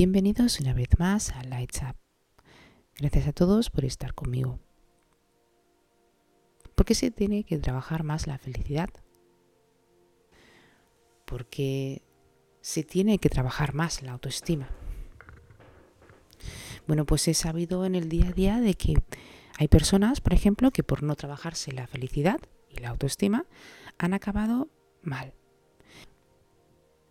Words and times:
Bienvenidos 0.00 0.60
una 0.60 0.74
vez 0.74 0.96
más 1.00 1.32
a 1.32 1.42
Lights 1.42 1.82
Up. 1.82 1.96
Gracias 3.00 3.26
a 3.26 3.32
todos 3.32 3.68
por 3.68 3.84
estar 3.84 4.14
conmigo. 4.14 4.60
¿Por 6.76 6.86
qué 6.86 6.94
se 6.94 7.10
tiene 7.10 7.42
que 7.42 7.58
trabajar 7.58 8.04
más 8.04 8.28
la 8.28 8.38
felicidad? 8.38 8.90
Porque 11.24 12.02
se 12.60 12.84
tiene 12.84 13.18
que 13.18 13.28
trabajar 13.28 13.74
más 13.74 14.00
la 14.02 14.12
autoestima. 14.12 14.68
Bueno, 16.86 17.04
pues 17.04 17.26
he 17.26 17.34
sabido 17.34 17.84
en 17.84 17.96
el 17.96 18.08
día 18.08 18.28
a 18.28 18.32
día 18.32 18.60
de 18.60 18.74
que 18.74 18.94
hay 19.58 19.66
personas, 19.66 20.20
por 20.20 20.32
ejemplo, 20.32 20.70
que 20.70 20.84
por 20.84 21.02
no 21.02 21.16
trabajarse 21.16 21.72
la 21.72 21.88
felicidad 21.88 22.38
y 22.68 22.78
la 22.78 22.90
autoestima 22.90 23.46
han 23.98 24.14
acabado 24.14 24.68
mal 25.02 25.34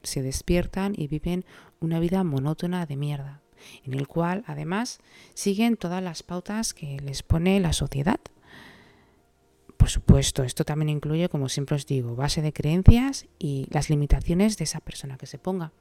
se 0.08 0.22
despiertan 0.22 0.94
y 0.96 1.08
viven 1.08 1.46
una 1.80 2.00
vida 2.00 2.24
monótona 2.24 2.86
de 2.86 2.98
mierda, 2.98 3.42
en 3.84 3.94
el 3.94 4.08
cual 4.08 4.44
además 4.48 5.00
siguen 5.34 5.78
todas 5.78 6.04
las 6.04 6.24
pautas 6.24 6.74
que 6.74 7.00
les 7.00 7.24
pone 7.24 7.60
la 7.60 7.74
sociedad. 7.74 8.20
Por 9.78 9.90
supuesto, 9.90 10.44
esto 10.44 10.66
también 10.66 10.90
incluye, 10.90 11.30
como 11.30 11.50
siempre 11.50 11.76
os 11.76 11.86
digo, 11.86 12.16
base 12.16 12.42
de 12.42 12.54
creencias 12.54 13.28
y 13.40 13.68
las 13.70 13.90
limitaciones 13.90 14.58
de 14.58 14.64
esa 14.64 14.80
persona 14.80 15.18
que 15.18 15.28
se 15.28 15.38
ponga. 15.38 15.72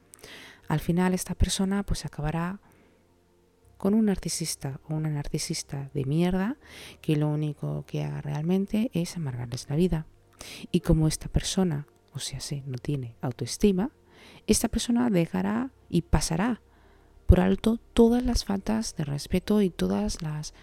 Al 0.69 0.81
final 0.81 1.15
esta 1.15 1.35
persona 1.35 1.83
pues 1.83 2.05
acabará 2.05 2.61
con 3.79 3.95
un 3.95 4.07
narcisista 4.07 4.81
o 4.89 4.95
una 4.95 5.11
narcisista 5.11 5.91
de 5.95 6.05
mierda 6.05 6.57
que 7.01 7.17
lo 7.17 7.29
único 7.29 7.85
que 7.87 8.03
haga 8.05 8.21
realmente 8.23 8.91
es 8.95 9.17
amargarles 9.17 9.69
la 9.69 9.77
vida. 9.77 10.07
Y 10.71 10.81
como 10.81 11.09
esta 11.09 11.29
persona, 11.29 11.87
o 12.13 12.19
sea, 12.19 12.41
sí, 12.41 12.63
no 12.67 12.79
tiene 12.79 13.17
autoestima, 13.21 13.91
esta 14.47 14.69
persona 14.69 15.11
dejará 15.11 15.71
y 15.89 16.03
pasará 16.03 16.61
por 17.27 17.41
alto 17.41 17.79
todas 17.93 18.25
las 18.25 18.45
faltas 18.45 18.95
de 18.97 19.05
respeto 19.05 19.61
y 19.61 19.71
todas 19.71 20.23
las 20.23 20.55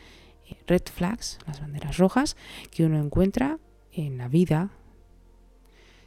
eh, 0.50 0.56
red 0.68 0.84
flags, 0.84 1.38
las 1.46 1.60
banderas 1.60 1.98
rojas 1.98 2.38
que 2.72 2.86
uno 2.86 3.00
encuentra 3.00 3.60
en 3.92 4.18
la 4.18 4.28
vida, 4.28 4.72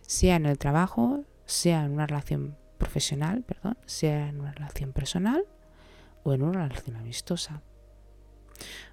sea 0.02 0.36
en 0.36 0.46
el 0.46 0.58
trabajo, 0.58 1.24
sea 1.44 1.84
en 1.84 1.92
una 1.92 2.06
relación 2.06 2.56
profesional, 2.78 3.42
perdón, 3.42 3.78
sea 3.86 4.28
en 4.28 4.40
una 4.40 4.52
relación 4.52 4.92
personal 4.92 5.44
o 6.24 6.32
en 6.32 6.42
una 6.42 6.68
relación 6.68 6.96
amistosa. 6.96 7.62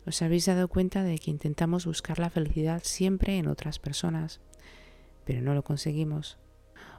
¿Os 0.05 0.21
habéis 0.21 0.45
dado 0.45 0.67
cuenta 0.67 1.03
de 1.03 1.17
que 1.17 1.31
intentamos 1.31 1.85
buscar 1.85 2.19
la 2.19 2.29
felicidad 2.29 2.81
siempre 2.83 3.37
en 3.37 3.47
otras 3.47 3.79
personas, 3.79 4.41
pero 5.25 5.41
no 5.41 5.53
lo 5.53 5.63
conseguimos? 5.63 6.37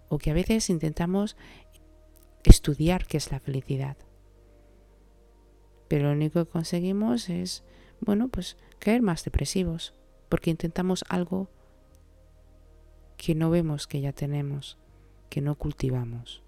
O 0.09 0.19
que 0.19 0.31
a 0.31 0.35
veces 0.35 0.71
intentamos 0.71 1.37
estudiar 2.51 3.07
qué 3.07 3.17
es 3.17 3.31
la 3.31 3.41
felicidad. 3.41 3.97
Pero 5.89 6.05
lo 6.05 6.13
único 6.13 6.45
que 6.45 6.51
conseguimos 6.51 7.29
es, 7.29 7.65
bueno, 8.01 8.29
pues 8.29 8.57
caer 8.79 9.03
más 9.03 9.25
depresivos, 9.25 9.95
porque 10.29 10.51
intentamos 10.51 11.05
algo 11.09 11.49
que 13.17 13.35
no 13.35 13.51
vemos 13.51 13.87
que 13.87 14.01
ya 14.01 14.13
tenemos, 14.13 14.79
que 15.31 15.41
no 15.41 15.55
cultivamos. 15.57 16.43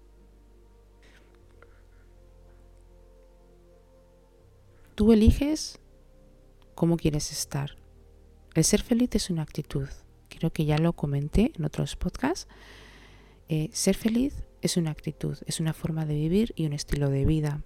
Tú 4.95 5.13
eliges 5.13 5.79
cómo 6.73 6.97
quieres 6.97 7.31
estar. 7.31 7.77
El 8.55 8.63
ser 8.63 8.81
feliz 8.81 9.09
es 9.13 9.29
una 9.29 9.43
actitud. 9.43 9.87
Creo 10.29 10.51
que 10.51 10.65
ya 10.65 10.77
lo 10.79 10.93
comenté 10.93 11.51
en 11.55 11.65
otros 11.65 11.95
podcasts. 11.95 12.47
Eh, 13.47 13.69
ser 13.71 13.95
feliz 13.95 14.43
es 14.61 14.77
una 14.77 14.91
actitud, 14.91 15.37
es 15.45 15.59
una 15.59 15.73
forma 15.73 16.05
de 16.05 16.15
vivir 16.15 16.53
y 16.55 16.65
un 16.65 16.73
estilo 16.73 17.09
de 17.09 17.25
vida. 17.25 17.63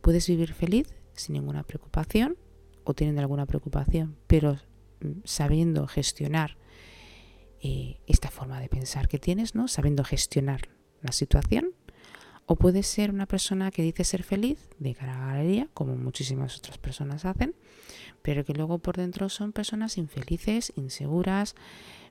Puedes 0.00 0.28
vivir 0.28 0.54
feliz 0.54 0.94
sin 1.14 1.34
ninguna 1.34 1.62
preocupación 1.62 2.36
o 2.84 2.94
teniendo 2.94 3.20
alguna 3.20 3.46
preocupación, 3.46 4.16
pero 4.26 4.58
mm, 5.00 5.20
sabiendo 5.24 5.86
gestionar 5.86 6.56
eh, 7.60 8.00
esta 8.06 8.30
forma 8.30 8.60
de 8.60 8.68
pensar 8.68 9.08
que 9.08 9.18
tienes, 9.18 9.54
¿no? 9.54 9.68
Sabiendo 9.68 10.04
gestionar 10.04 10.68
la 11.02 11.12
situación. 11.12 11.72
O 12.46 12.56
puedes 12.56 12.86
ser 12.86 13.10
una 13.10 13.26
persona 13.26 13.70
que 13.70 13.82
dice 13.82 14.02
ser 14.02 14.24
feliz 14.24 14.70
de 14.78 14.94
cara 14.94 15.14
a 15.14 15.20
la 15.20 15.26
galería, 15.34 15.68
como 15.72 15.94
muchísimas 15.94 16.58
otras 16.58 16.78
personas 16.78 17.24
hacen, 17.24 17.54
pero 18.22 18.44
que 18.44 18.54
luego 18.54 18.78
por 18.78 18.96
dentro 18.96 19.28
son 19.28 19.52
personas 19.52 19.98
infelices, 19.98 20.72
inseguras, 20.74 21.54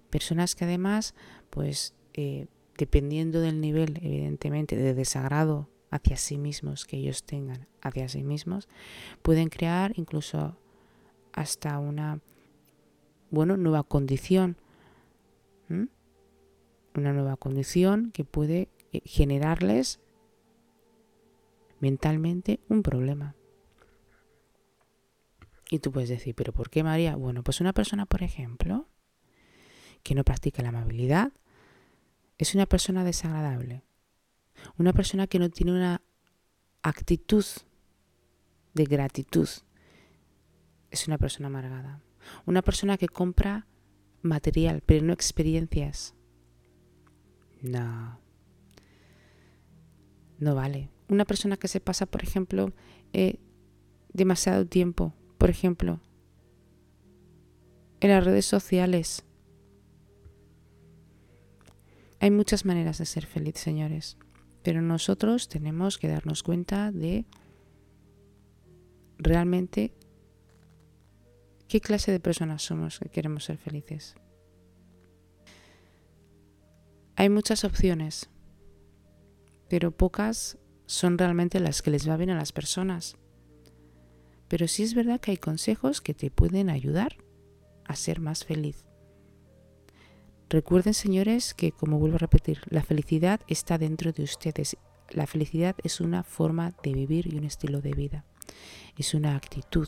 personas 0.09 0.55
que 0.55 0.63
además, 0.63 1.13
pues, 1.49 1.93
eh, 2.13 2.47
dependiendo 2.79 3.41
del 3.41 3.59
nivel, 3.59 3.99
evidentemente, 4.01 4.77
de 4.77 4.93
desagrado 4.93 5.69
hacia 5.91 6.15
sí 6.15 6.37
mismos 6.37 6.85
que 6.85 6.97
ellos 6.97 7.23
tengan 7.23 7.67
hacia 7.81 8.07
sí 8.07 8.23
mismos, 8.23 8.69
pueden 9.21 9.49
crear 9.49 9.91
incluso 9.97 10.57
hasta 11.33 11.77
una 11.77 12.21
bueno, 13.31 13.57
nueva 13.57 13.83
condición. 13.83 14.57
Una 15.69 17.13
nueva 17.13 17.35
condición 17.35 18.11
que 18.11 18.23
puede 18.23 18.69
eh, 18.91 19.01
generarles 19.05 19.99
mentalmente 21.79 22.59
un 22.69 22.81
problema. 22.81 23.35
Y 25.69 25.79
tú 25.79 25.91
puedes 25.91 26.09
decir, 26.09 26.33
¿pero 26.33 26.51
por 26.51 26.69
qué 26.69 26.83
María? 26.83 27.15
Bueno, 27.15 27.43
pues 27.43 27.61
una 27.61 27.73
persona, 27.73 28.07
por 28.07 28.23
ejemplo, 28.23 28.87
que 30.01 30.15
no 30.15 30.23
practica 30.23 30.63
la 30.63 30.69
amabilidad, 30.69 31.31
es 32.39 32.55
una 32.55 32.65
persona 32.65 33.03
desagradable. 33.03 33.83
Una 34.77 34.93
persona 34.93 35.27
que 35.27 35.39
no 35.39 35.49
tiene 35.49 35.73
una 35.73 36.01
actitud 36.81 37.45
de 38.73 38.85
gratitud. 38.85 39.47
Es 40.89 41.07
una 41.07 41.17
persona 41.17 41.47
amargada. 41.47 42.01
Una 42.45 42.61
persona 42.61 42.97
que 42.97 43.09
compra 43.09 43.67
material, 44.21 44.81
pero 44.85 45.05
no 45.05 45.11
experiencias. 45.11 46.15
No. 47.61 48.21
No 50.39 50.55
vale. 50.55 50.89
Una 51.09 51.25
persona 51.25 51.57
que 51.57 51.67
se 51.67 51.81
pasa, 51.81 52.05
por 52.05 52.23
ejemplo, 52.23 52.71
eh, 53.11 53.41
demasiado 54.13 54.65
tiempo, 54.65 55.13
por 55.37 55.49
ejemplo, 55.49 55.99
en 57.99 58.11
las 58.11 58.23
redes 58.23 58.45
sociales, 58.45 59.25
hay 62.19 62.31
muchas 62.31 62.65
maneras 62.65 62.97
de 62.97 63.05
ser 63.05 63.25
feliz, 63.25 63.57
señores, 63.57 64.17
pero 64.63 64.81
nosotros 64.81 65.47
tenemos 65.47 65.97
que 65.97 66.09
darnos 66.09 66.43
cuenta 66.43 66.91
de 66.91 67.25
realmente 69.17 69.93
qué 71.67 71.79
clase 71.79 72.11
de 72.11 72.19
personas 72.19 72.63
somos 72.63 72.99
que 72.99 73.09
queremos 73.09 73.45
ser 73.45 73.57
felices. 73.57 74.15
Hay 77.15 77.29
muchas 77.29 77.63
opciones, 77.63 78.29
pero 79.69 79.91
pocas 79.91 80.57
son 80.87 81.17
realmente 81.17 81.59
las 81.59 81.81
que 81.81 81.91
les 81.91 82.09
va 82.09 82.17
bien 82.17 82.31
a 82.31 82.37
las 82.37 82.51
personas. 82.51 83.15
Pero 84.47 84.67
sí 84.67 84.83
es 84.83 84.95
verdad 84.95 85.19
que 85.19 85.31
hay 85.31 85.37
consejos 85.37 86.01
que 86.01 86.13
te 86.13 86.31
pueden 86.31 86.69
ayudar 86.69 87.17
a 87.85 87.95
ser 87.95 88.19
más 88.19 88.43
feliz. 88.43 88.88
Recuerden, 90.49 90.95
señores, 90.95 91.53
que, 91.53 91.71
como 91.71 91.99
vuelvo 91.99 92.15
a 92.15 92.19
repetir, 92.19 92.61
la 92.69 92.81
felicidad 92.81 93.39
está 93.47 93.77
dentro 93.77 94.11
de 94.11 94.23
ustedes. 94.23 94.77
La 95.11 95.27
felicidad 95.27 95.75
es 95.83 96.01
una 96.01 96.23
forma 96.23 96.73
de 96.81 96.91
vivir 96.91 97.31
y 97.31 97.37
un 97.37 97.43
estilo 97.43 97.81
de 97.81 97.93
vida. 97.93 98.25
Es 98.97 99.13
una 99.13 99.35
actitud. 99.35 99.87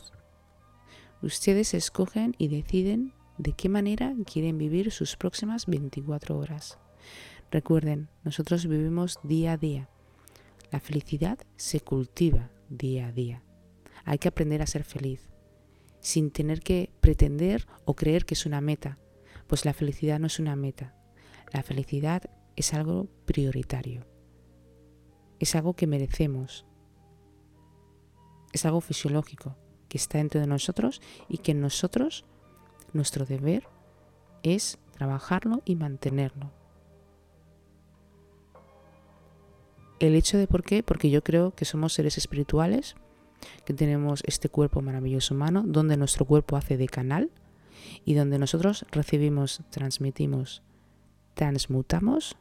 Ustedes 1.20 1.74
escogen 1.74 2.36
y 2.38 2.46
deciden 2.46 3.12
de 3.38 3.54
qué 3.54 3.68
manera 3.68 4.14
quieren 4.24 4.56
vivir 4.56 4.92
sus 4.92 5.16
próximas 5.16 5.66
24 5.66 6.38
horas. 6.38 6.78
Recuerden, 7.50 8.08
nosotros 8.22 8.68
vivimos 8.68 9.18
día 9.24 9.54
a 9.54 9.56
día. 9.56 9.88
La 10.70 10.78
felicidad 10.78 11.40
se 11.56 11.80
cultiva 11.80 12.50
día 12.68 13.08
a 13.08 13.12
día. 13.12 13.42
Hay 14.04 14.18
que 14.18 14.28
aprender 14.28 14.62
a 14.62 14.66
ser 14.66 14.84
feliz, 14.84 15.28
sin 16.00 16.30
tener 16.30 16.60
que 16.60 16.90
pretender 17.00 17.66
o 17.84 17.94
creer 17.94 18.24
que 18.24 18.34
es 18.34 18.46
una 18.46 18.60
meta, 18.60 18.98
pues 19.46 19.64
la 19.64 19.72
felicidad 19.72 20.18
no 20.18 20.26
es 20.26 20.38
una 20.38 20.56
meta. 20.56 20.94
La 21.52 21.62
felicidad 21.62 22.22
es 22.56 22.74
algo 22.74 23.08
prioritario. 23.24 24.06
Es 25.38 25.54
algo 25.54 25.74
que 25.74 25.86
merecemos. 25.86 26.64
Es 28.52 28.64
algo 28.64 28.80
fisiológico 28.80 29.56
que 29.88 29.98
está 29.98 30.18
dentro 30.18 30.40
de 30.40 30.46
nosotros 30.46 31.02
y 31.28 31.38
que 31.38 31.54
nosotros, 31.54 32.24
nuestro 32.92 33.26
deber 33.26 33.68
es 34.42 34.78
trabajarlo 34.92 35.62
y 35.64 35.76
mantenerlo. 35.76 36.50
El 40.00 40.14
hecho 40.14 40.38
de 40.38 40.46
por 40.46 40.62
qué, 40.62 40.82
porque 40.82 41.10
yo 41.10 41.22
creo 41.22 41.54
que 41.54 41.64
somos 41.64 41.92
seres 41.92 42.18
espirituales, 42.18 42.96
que 43.64 43.74
tenemos 43.74 44.22
este 44.26 44.48
cuerpo 44.48 44.80
maravilloso 44.80 45.34
humano, 45.34 45.62
donde 45.66 45.96
nuestro 45.96 46.24
cuerpo 46.24 46.56
hace 46.56 46.76
de 46.76 46.88
canal 46.88 47.30
y 48.04 48.14
donde 48.14 48.38
nosotros 48.38 48.86
recibimos, 48.90 49.62
transmitimos, 49.70 50.62
transmutamos, 51.34 52.36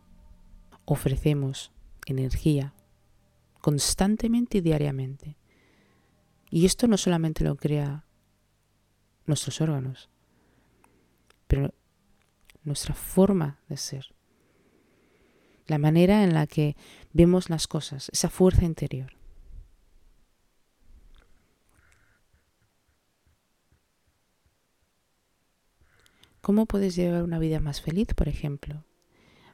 ofrecemos 0.85 1.71
energía 2.05 2.73
constantemente 3.61 4.57
y 4.57 4.61
diariamente. 4.61 5.37
Y 6.49 6.65
esto 6.65 6.87
no 6.87 6.97
solamente 6.97 7.43
lo 7.43 7.55
crea 7.55 8.05
nuestros 9.25 9.61
órganos, 9.61 10.09
pero 11.47 11.73
nuestra 12.63 12.93
forma 12.93 13.59
de 13.69 13.77
ser, 13.77 14.13
la 15.67 15.77
manera 15.77 16.23
en 16.23 16.33
la 16.33 16.47
que 16.47 16.75
vemos 17.13 17.49
las 17.49 17.67
cosas, 17.67 18.09
esa 18.11 18.29
fuerza 18.29 18.65
interior. 18.65 19.20
¿Cómo 26.41 26.65
puedes 26.65 26.95
llevar 26.95 27.21
una 27.21 27.37
vida 27.37 27.59
más 27.59 27.81
feliz, 27.81 28.07
por 28.15 28.27
ejemplo? 28.27 28.83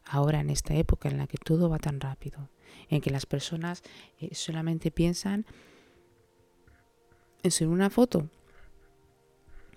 Ahora, 0.06 0.40
en 0.40 0.50
esta 0.50 0.74
época 0.74 1.10
en 1.10 1.18
la 1.18 1.28
que 1.28 1.38
todo 1.38 1.70
va 1.70 1.80
tan 1.80 2.00
rápido, 2.00 2.50
en 2.88 3.02
que 3.02 3.10
las 3.10 3.26
personas 3.26 3.84
eh, 4.20 4.34
solamente 4.34 4.90
piensan 4.90 5.46
en 7.44 7.52
subir 7.52 7.70
una 7.70 7.90
foto 7.90 8.30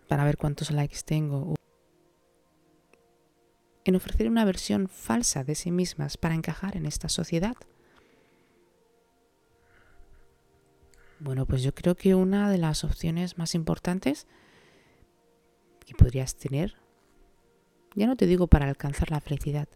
para 0.06 0.24
ver 0.24 0.36
cuántos 0.36 0.70
likes 0.70 1.00
tengo, 1.04 1.56
en 3.84 3.96
ofrecer 3.96 4.28
una 4.28 4.44
versión 4.44 4.88
falsa 4.88 5.42
de 5.42 5.56
sí 5.56 5.72
mismas 5.72 6.16
para 6.16 6.34
encajar 6.36 6.76
en 6.76 6.86
esta 6.86 7.08
sociedad. 7.08 7.56
Bueno, 11.18 11.44
pues 11.44 11.62
yo 11.62 11.74
creo 11.74 11.96
que 11.96 12.14
una 12.14 12.50
de 12.50 12.58
las 12.58 12.84
opciones 12.84 13.36
más 13.36 13.54
importantes 13.54 14.28
que 15.84 15.94
podrías 15.94 16.36
tener, 16.36 16.76
ya 17.94 18.06
no 18.06 18.16
te 18.16 18.26
digo 18.26 18.46
para 18.46 18.68
alcanzar 18.68 19.10
la 19.10 19.20
felicidad, 19.20 19.68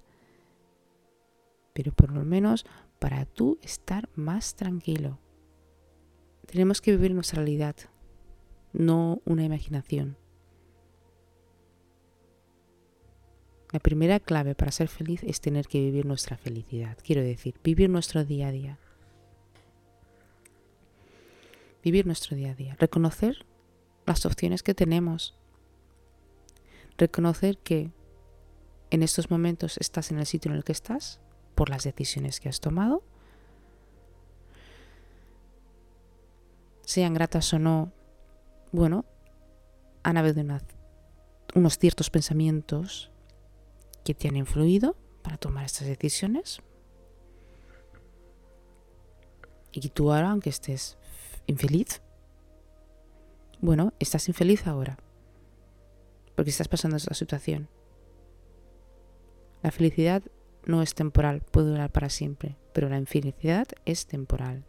pero 1.73 1.93
por 1.93 2.13
lo 2.13 2.25
menos 2.25 2.65
para 2.99 3.27
tú 3.27 3.59
estar 3.63 4.09
más 4.15 4.55
tranquilo. 4.55 5.19
Tenemos 6.47 6.81
que 6.81 6.93
vivir 6.93 7.13
nuestra 7.15 7.39
realidad, 7.43 7.77
no 8.73 9.21
una 9.25 9.45
imaginación. 9.45 10.17
La 13.73 13.81
primera 13.81 14.21
clave 14.21 14.55
para 14.55 14.71
ser 14.71 14.87
feliz 14.87 15.25
es 15.25 15.41
tener 15.41 15.67
que 15.67 15.81
vivir 15.81 16.07
nuestra 16.07 16.37
felicidad. 16.37 16.97
Quiero 17.03 17.23
decir, 17.23 17.57
vivir 17.65 17.91
nuestro 17.91 18.25
día 18.25 18.47
a 18.47 18.53
día. 18.53 18.79
Vivir 21.83 22.07
nuestro 22.07 22.37
día 22.37 22.53
a 22.53 22.55
día. 22.55 22.77
Reconocer 22.79 23.45
las 24.07 24.27
opciones 24.27 24.63
que 24.63 24.75
tenemos. 24.75 25.35
Reconocer 26.97 27.59
que 27.59 27.91
en 28.91 29.03
estos 29.03 29.31
momentos 29.31 29.77
estás 29.79 30.11
en 30.11 30.19
el 30.19 30.27
sitio 30.27 30.51
en 30.51 30.57
el 30.57 30.65
que 30.65 30.73
estás 30.73 31.21
por 31.55 31.71
las 31.71 31.85
decisiones 31.85 32.41
que 32.41 32.49
has 32.49 32.61
tomado. 32.61 33.03
Sean 36.83 37.15
gratas 37.15 37.53
o 37.55 37.59
no, 37.59 37.93
bueno, 38.73 39.05
han 40.03 40.17
habido 40.17 40.45
unos 41.55 41.79
ciertos 41.79 42.11
pensamientos 42.11 43.11
que 44.05 44.15
te 44.15 44.29
han 44.29 44.37
influido 44.37 44.97
para 45.23 45.39
tomar 45.39 45.65
estas 45.65 45.89
decisiones. 45.89 46.61
Y 49.73 49.89
tú 49.89 50.13
ahora, 50.13 50.31
aunque 50.31 50.51
estés 50.51 50.99
infeliz, 51.47 52.03
bueno, 53.61 53.95
estás 53.99 54.29
infeliz 54.29 54.67
ahora, 54.67 54.99
porque 56.37 56.51
estás 56.51 56.69
pasando 56.69 56.97
esta 56.97 57.15
situación. 57.15 57.69
La 59.65 59.71
felicidad 59.71 60.23
no 60.67 60.83
es 60.83 60.95
temporal, 60.95 61.41
puede 61.41 61.71
durar 61.71 61.91
para 61.91 62.11
siempre, 62.11 62.59
pero 62.75 62.91
la 62.91 62.99
infelicidad 62.99 63.67
es 63.87 64.07
temporal. 64.07 64.67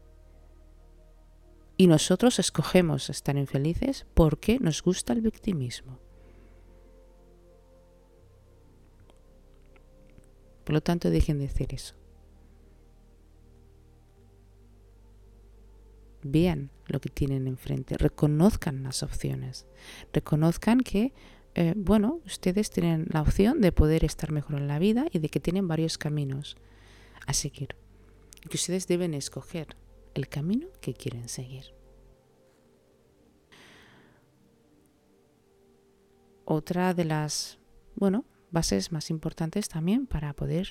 Y 1.75 1.87
nosotros 1.87 2.39
escogemos 2.39 3.09
estar 3.09 3.35
infelices 3.35 4.05
porque 4.13 4.57
nos 4.57 4.81
gusta 4.81 5.11
el 5.11 5.19
victimismo. 5.19 5.99
Por 10.63 10.75
lo 10.75 10.79
tanto, 10.79 11.09
dejen 11.09 11.39
de 11.39 11.47
hacer 11.47 11.73
eso. 11.73 11.95
Vean 16.23 16.71
lo 16.87 17.01
que 17.01 17.09
tienen 17.09 17.47
enfrente, 17.47 17.97
reconozcan 17.97 18.81
las 18.83 19.03
opciones, 19.03 19.67
reconozcan 20.13 20.79
que 20.79 21.11
eh, 21.55 21.73
bueno, 21.77 22.19
ustedes 22.25 22.69
tienen 22.69 23.07
la 23.09 23.21
opción 23.21 23.61
de 23.61 23.71
poder 23.71 24.03
estar 24.03 24.31
mejor 24.31 24.57
en 24.57 24.67
la 24.67 24.77
vida 24.77 25.05
y 25.11 25.19
de 25.19 25.29
que 25.29 25.39
tienen 25.39 25.69
varios 25.69 25.97
caminos 25.97 26.57
a 27.25 27.33
seguir. 27.33 27.77
Y 28.43 28.49
que 28.49 28.57
ustedes 28.57 28.87
deben 28.87 29.13
escoger 29.13 29.77
el 30.13 30.27
camino 30.27 30.67
que 30.81 30.93
quieren 30.93 31.29
seguir. 31.29 31.73
Otra 36.43 36.93
de 36.93 37.05
las, 37.05 37.57
bueno, 37.95 38.25
bases 38.51 38.91
más 38.91 39.09
importantes 39.09 39.69
también 39.69 40.07
para 40.07 40.33
poder 40.33 40.69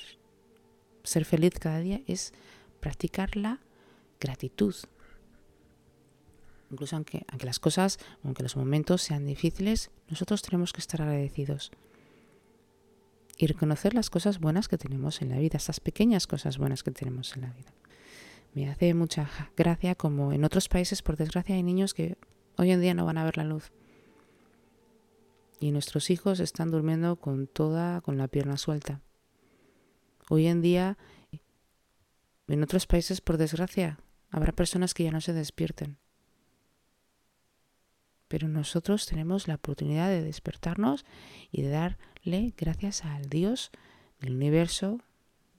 ser 1.02 1.24
feliz 1.24 1.54
cada 1.58 1.80
día 1.80 2.02
es 2.06 2.34
practicar 2.80 3.36
la 3.36 3.60
gratitud 4.20 4.74
incluso 6.70 6.96
aunque, 6.96 7.24
las 7.40 7.58
cosas, 7.58 7.98
aunque 8.22 8.42
los 8.42 8.56
momentos 8.56 9.02
sean 9.02 9.26
difíciles, 9.26 9.90
nosotros 10.08 10.42
tenemos 10.42 10.72
que 10.72 10.80
estar 10.80 11.02
agradecidos 11.02 11.70
y 13.36 13.46
reconocer 13.46 13.94
las 13.94 14.10
cosas 14.10 14.38
buenas 14.38 14.68
que 14.68 14.78
tenemos 14.78 15.22
en 15.22 15.30
la 15.30 15.38
vida, 15.38 15.56
estas 15.56 15.80
pequeñas 15.80 16.26
cosas 16.26 16.58
buenas 16.58 16.82
que 16.82 16.90
tenemos 16.90 17.34
en 17.36 17.42
la 17.42 17.52
vida. 17.52 17.72
Me 18.54 18.70
hace 18.70 18.94
mucha 18.94 19.28
gracia 19.56 19.94
como 19.94 20.32
en 20.32 20.44
otros 20.44 20.68
países, 20.68 21.02
por 21.02 21.16
desgracia, 21.16 21.56
hay 21.56 21.62
niños 21.62 21.94
que 21.94 22.16
hoy 22.56 22.70
en 22.70 22.80
día 22.80 22.94
no 22.94 23.04
van 23.04 23.18
a 23.18 23.24
ver 23.24 23.36
la 23.36 23.44
luz. 23.44 23.72
Y 25.58 25.72
nuestros 25.72 26.10
hijos 26.10 26.40
están 26.40 26.70
durmiendo 26.70 27.16
con 27.16 27.46
toda, 27.46 28.00
con 28.00 28.18
la 28.18 28.28
pierna 28.28 28.56
suelta. 28.56 29.00
Hoy 30.28 30.46
en 30.46 30.62
día, 30.62 30.96
en 32.46 32.62
otros 32.62 32.86
países, 32.86 33.20
por 33.20 33.38
desgracia, 33.38 33.98
habrá 34.30 34.52
personas 34.52 34.94
que 34.94 35.04
ya 35.04 35.10
no 35.10 35.20
se 35.20 35.32
despierten 35.32 35.98
pero 38.34 38.48
nosotros 38.48 39.06
tenemos 39.06 39.46
la 39.46 39.54
oportunidad 39.54 40.08
de 40.08 40.20
despertarnos 40.20 41.04
y 41.52 41.62
de 41.62 41.68
darle 41.68 42.52
gracias 42.58 43.04
al 43.04 43.28
Dios 43.28 43.70
del 44.18 44.34
universo, 44.34 44.98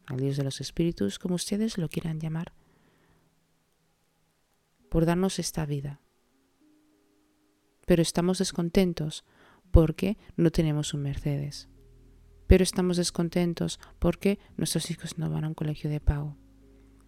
al 0.07 0.19
Dios 0.19 0.35
de 0.35 0.43
los 0.43 0.59
espíritus, 0.59 1.17
como 1.17 1.35
ustedes 1.35 1.77
lo 1.77 1.87
quieran 1.87 2.19
llamar, 2.19 2.51
por 4.89 5.05
darnos 5.05 5.39
esta 5.39 5.65
vida. 5.65 6.01
Pero 7.85 8.01
estamos 8.01 8.39
descontentos 8.39 9.23
porque 9.71 10.17
no 10.35 10.51
tenemos 10.51 10.93
un 10.93 11.03
Mercedes. 11.03 11.69
Pero 12.45 12.65
estamos 12.65 12.97
descontentos 12.97 13.79
porque 13.99 14.37
nuestros 14.57 14.91
hijos 14.91 15.17
no 15.17 15.29
van 15.29 15.45
a 15.45 15.47
un 15.47 15.53
colegio 15.53 15.89
de 15.89 16.01
pago. 16.01 16.35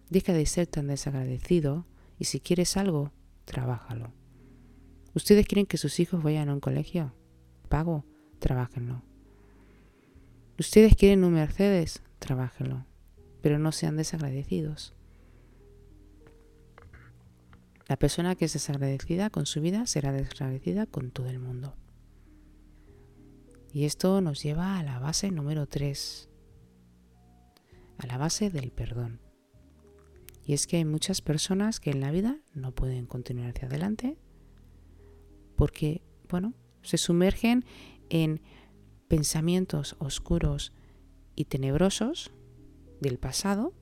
Deja 0.08 0.32
de 0.32 0.46
ser 0.46 0.66
tan 0.66 0.86
desagradecido 0.86 1.84
y 2.18 2.24
si 2.24 2.40
quieres 2.40 2.78
algo, 2.78 3.12
trabájalo. 3.44 4.17
¿Ustedes 5.18 5.48
quieren 5.48 5.66
que 5.66 5.78
sus 5.78 5.98
hijos 5.98 6.22
vayan 6.22 6.48
a 6.48 6.54
un 6.54 6.60
colegio? 6.60 7.12
Pago, 7.68 8.04
trabájenlo. 8.38 9.02
¿Ustedes 10.60 10.94
quieren 10.94 11.24
un 11.24 11.32
Mercedes? 11.32 12.04
Trabájenlo. 12.20 12.86
Pero 13.42 13.58
no 13.58 13.72
sean 13.72 13.96
desagradecidos. 13.96 14.94
La 17.88 17.96
persona 17.96 18.36
que 18.36 18.44
es 18.44 18.52
desagradecida 18.52 19.28
con 19.28 19.46
su 19.46 19.60
vida 19.60 19.86
será 19.86 20.12
desagradecida 20.12 20.86
con 20.86 21.10
todo 21.10 21.26
el 21.26 21.40
mundo. 21.40 21.74
Y 23.72 23.86
esto 23.86 24.20
nos 24.20 24.40
lleva 24.40 24.78
a 24.78 24.84
la 24.84 25.00
base 25.00 25.32
número 25.32 25.66
3, 25.66 26.28
a 27.98 28.06
la 28.06 28.18
base 28.18 28.50
del 28.50 28.70
perdón. 28.70 29.20
Y 30.46 30.52
es 30.52 30.68
que 30.68 30.76
hay 30.76 30.84
muchas 30.84 31.22
personas 31.22 31.80
que 31.80 31.90
en 31.90 31.98
la 31.98 32.12
vida 32.12 32.38
no 32.54 32.70
pueden 32.70 33.06
continuar 33.06 33.50
hacia 33.50 33.66
adelante 33.66 34.16
porque, 35.58 36.02
bueno, 36.28 36.54
se 36.82 36.98
sumergen 36.98 37.64
en 38.10 38.40
pensamientos 39.08 39.96
oscuros 39.98 40.72
y 41.34 41.46
tenebrosos 41.46 42.30
del 43.00 43.18
pasado, 43.18 43.74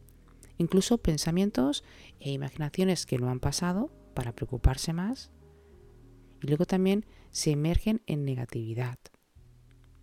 incluso 0.57 0.97
pensamientos 0.97 1.85
e 2.19 2.33
imaginaciones 2.33 3.05
que 3.05 3.19
no 3.19 3.29
han 3.29 3.41
pasado 3.41 3.93
para 4.15 4.35
preocuparse 4.35 4.95
más, 4.95 5.31
y 6.43 6.47
luego 6.47 6.65
también 6.65 7.05
se 7.31 7.51
emergen 7.51 8.01
en 8.07 8.25
negatividad. 8.25 8.99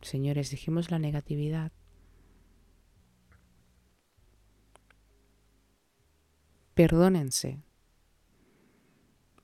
Señores, 0.04 0.52
dejemos 0.52 0.92
la 0.92 1.00
negatividad. 1.00 1.72
Perdónense, 6.76 7.64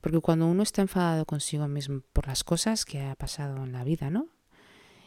porque 0.02 0.20
cuando 0.20 0.48
uno 0.48 0.64
está 0.64 0.82
enfadado 0.82 1.26
consigo 1.26 1.68
mismo 1.68 2.02
por 2.14 2.28
las 2.28 2.44
cosas 2.44 2.86
que 2.86 3.02
ha 3.02 3.16
pasado 3.16 3.64
en 3.64 3.72
la 3.72 3.84
vida, 3.84 4.10
¿no? 4.10 4.28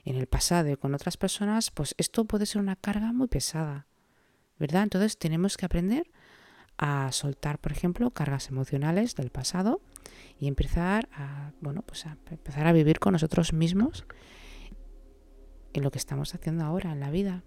En 0.05 0.17
el 0.17 0.27
pasado 0.27 0.69
y 0.71 0.77
con 0.77 0.95
otras 0.95 1.17
personas, 1.17 1.71
pues 1.71 1.95
esto 1.99 2.25
puede 2.25 2.47
ser 2.47 2.61
una 2.61 2.77
carga 2.77 3.13
muy 3.13 3.29
pesada, 3.29 3.87
¿verdad? 4.59 4.83
Entonces 4.83 5.19
tenemos 5.19 5.57
que 5.57 5.67
aprender 5.67 6.11
a 6.79 7.13
soltar, 7.13 7.59
por 7.59 7.73
ejemplo, 7.73 8.11
cargas 8.11 8.49
emocionales 8.49 9.15
del 9.15 9.31
pasado 9.31 9.81
y 10.39 10.49
empezar 10.49 11.09
a, 11.13 11.53
bueno, 11.61 11.83
pues 11.83 12.07
a 12.07 12.19
empezar 12.31 12.67
a 12.67 12.73
vivir 12.73 12.99
con 12.99 13.13
nosotros 13.13 13.53
mismos 13.53 14.05
en 15.73 15.83
lo 15.83 15.91
que 15.91 15.99
estamos 15.99 16.35
haciendo 16.35 16.65
ahora 16.65 16.93
en 16.93 17.01
la 17.01 17.11
vida. 17.11 17.45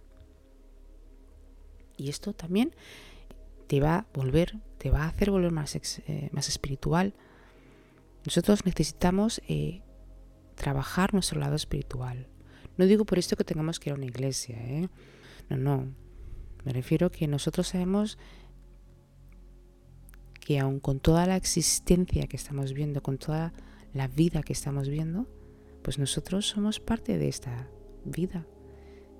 Y 1.97 2.09
esto 2.09 2.33
también 2.33 2.75
te 3.67 3.79
va 3.79 3.95
a 3.95 4.05
volver, 4.13 4.57
te 4.77 4.89
va 4.89 5.03
a 5.03 5.07
hacer 5.07 5.31
volver 5.31 5.51
más, 5.51 5.75
eh, 5.75 6.29
más 6.31 6.49
espiritual. 6.49 7.13
Nosotros 8.25 8.65
necesitamos 8.65 9.41
eh, 9.47 9.81
trabajar 10.55 11.13
nuestro 11.13 11.39
lado 11.39 11.55
espiritual. 11.55 12.27
No 12.77 12.85
digo 12.85 13.05
por 13.05 13.19
esto 13.19 13.35
que 13.35 13.43
tengamos 13.43 13.79
que 13.79 13.89
ir 13.89 13.93
a 13.93 13.97
una 13.97 14.05
iglesia, 14.05 14.57
¿eh? 14.57 14.89
No, 15.49 15.57
no. 15.57 15.93
Me 16.63 16.73
refiero 16.73 17.11
que 17.11 17.27
nosotros 17.27 17.67
sabemos 17.67 18.17
que 20.39 20.59
aun 20.59 20.79
con 20.79 20.99
toda 20.99 21.25
la 21.25 21.35
existencia 21.35 22.27
que 22.27 22.37
estamos 22.37 22.73
viendo, 22.73 23.01
con 23.01 23.17
toda 23.17 23.53
la 23.93 24.07
vida 24.07 24.43
que 24.43 24.53
estamos 24.53 24.89
viendo, 24.89 25.27
pues 25.83 25.99
nosotros 25.99 26.47
somos 26.47 26.79
parte 26.79 27.17
de 27.17 27.27
esta 27.27 27.69
vida 28.03 28.45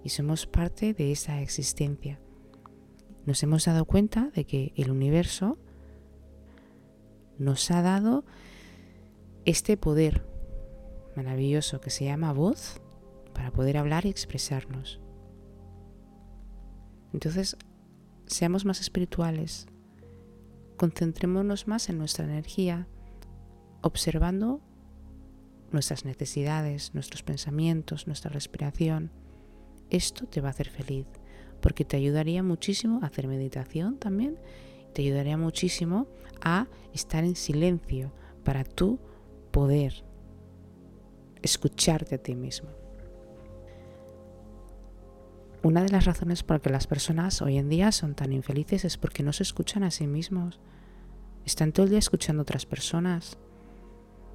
y 0.03 0.09
somos 0.09 0.47
parte 0.47 0.93
de 0.93 1.11
esa 1.11 1.41
existencia. 1.41 2.19
Nos 3.25 3.41
hemos 3.43 3.65
dado 3.65 3.85
cuenta 3.85 4.31
de 4.35 4.45
que 4.45 4.73
el 4.75 4.91
universo 4.91 5.57
nos 7.37 7.69
ha 7.71 7.81
dado 7.81 8.25
este 9.45 9.77
poder 9.77 10.25
maravilloso 11.15 11.79
que 11.79 11.89
se 11.89 12.05
llama 12.05 12.33
voz 12.33 12.81
para 13.33 13.51
poder 13.51 13.77
hablar 13.77 14.05
y 14.05 14.09
expresarnos. 14.09 14.99
Entonces, 17.13 17.55
seamos 18.25 18.65
más 18.65 18.81
espirituales, 18.81 19.67
concentrémonos 20.77 21.67
más 21.67 21.89
en 21.89 21.97
nuestra 21.97 22.25
energía, 22.25 22.87
observando 23.81 24.61
nuestras 25.71 26.05
necesidades, 26.05 26.93
nuestros 26.93 27.23
pensamientos, 27.23 28.07
nuestra 28.07 28.31
respiración. 28.31 29.11
Esto 29.89 30.25
te 30.25 30.41
va 30.41 30.49
a 30.49 30.51
hacer 30.51 30.69
feliz, 30.69 31.05
porque 31.61 31.85
te 31.85 31.97
ayudaría 31.97 32.43
muchísimo 32.43 32.99
a 33.01 33.07
hacer 33.07 33.27
meditación 33.27 33.97
también, 33.97 34.39
te 34.93 35.01
ayudaría 35.01 35.37
muchísimo 35.37 36.07
a 36.41 36.67
estar 36.93 37.23
en 37.23 37.35
silencio 37.35 38.11
para 38.43 38.63
tú 38.63 38.99
poder 39.55 40.03
escucharte 41.41 42.15
a 42.15 42.17
ti 42.17 42.35
mismo. 42.35 42.67
Una 45.63 45.81
de 45.81 45.87
las 45.87 46.03
razones 46.03 46.43
por 46.43 46.59
que 46.59 46.69
las 46.69 46.87
personas 46.87 47.41
hoy 47.41 47.57
en 47.57 47.69
día 47.69 47.93
son 47.93 48.15
tan 48.15 48.33
infelices 48.33 48.83
es 48.83 48.97
porque 48.97 49.23
no 49.23 49.31
se 49.31 49.43
escuchan 49.43 49.83
a 49.83 49.91
sí 49.91 50.07
mismos. 50.07 50.59
Están 51.45 51.71
todo 51.71 51.85
el 51.85 51.91
día 51.91 51.99
escuchando 51.99 52.41
a 52.41 52.43
otras 52.43 52.65
personas. 52.65 53.37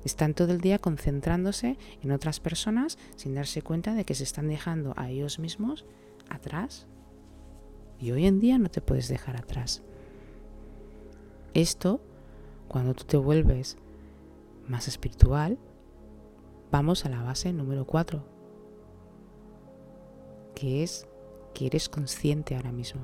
Están 0.06 0.32
todo 0.32 0.52
el 0.52 0.62
día 0.62 0.78
concentrándose 0.78 1.76
en 2.00 2.12
otras 2.12 2.40
personas 2.40 2.96
sin 3.16 3.34
darse 3.34 3.60
cuenta 3.60 3.92
de 3.92 4.06
que 4.06 4.14
se 4.14 4.24
están 4.24 4.48
dejando 4.48 4.94
a 4.96 5.10
ellos 5.10 5.38
mismos 5.38 5.84
atrás. 6.30 6.86
Y 7.98 8.12
hoy 8.12 8.24
en 8.24 8.40
día 8.40 8.56
no 8.56 8.70
te 8.70 8.80
puedes 8.80 9.08
dejar 9.08 9.36
atrás. 9.36 9.82
Esto, 11.52 12.00
cuando 12.68 12.94
tú 12.94 13.04
te 13.04 13.18
vuelves 13.18 13.76
más 14.70 14.88
espiritual, 14.88 15.58
vamos 16.70 17.04
a 17.04 17.08
la 17.08 17.22
base 17.22 17.52
número 17.52 17.86
4, 17.86 18.24
que 20.54 20.82
es 20.82 21.06
que 21.52 21.66
eres 21.66 21.88
consciente 21.88 22.54
ahora 22.54 22.72
mismo. 22.72 23.02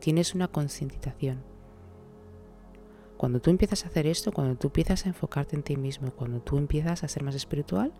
Tienes 0.00 0.34
una 0.34 0.48
concientización. 0.48 1.44
Cuando 3.18 3.40
tú 3.40 3.50
empiezas 3.50 3.84
a 3.84 3.88
hacer 3.88 4.06
esto, 4.06 4.32
cuando 4.32 4.56
tú 4.56 4.68
empiezas 4.68 5.04
a 5.04 5.10
enfocarte 5.10 5.54
en 5.54 5.62
ti 5.62 5.76
mismo, 5.76 6.10
cuando 6.12 6.40
tú 6.40 6.56
empiezas 6.56 7.04
a 7.04 7.08
ser 7.08 7.22
más 7.22 7.34
espiritual, 7.34 7.92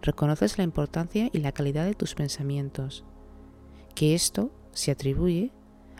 reconoces 0.00 0.56
la 0.56 0.64
importancia 0.64 1.28
y 1.30 1.38
la 1.40 1.52
calidad 1.52 1.84
de 1.84 1.94
tus 1.94 2.14
pensamientos, 2.14 3.04
que 3.94 4.14
esto 4.14 4.50
se 4.72 4.90
atribuye 4.90 5.52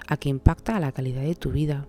a 0.08 0.16
que 0.16 0.30
impacta 0.30 0.76
a 0.76 0.80
la 0.80 0.92
calidad 0.92 1.22
de 1.22 1.34
tu 1.34 1.50
vida. 1.50 1.86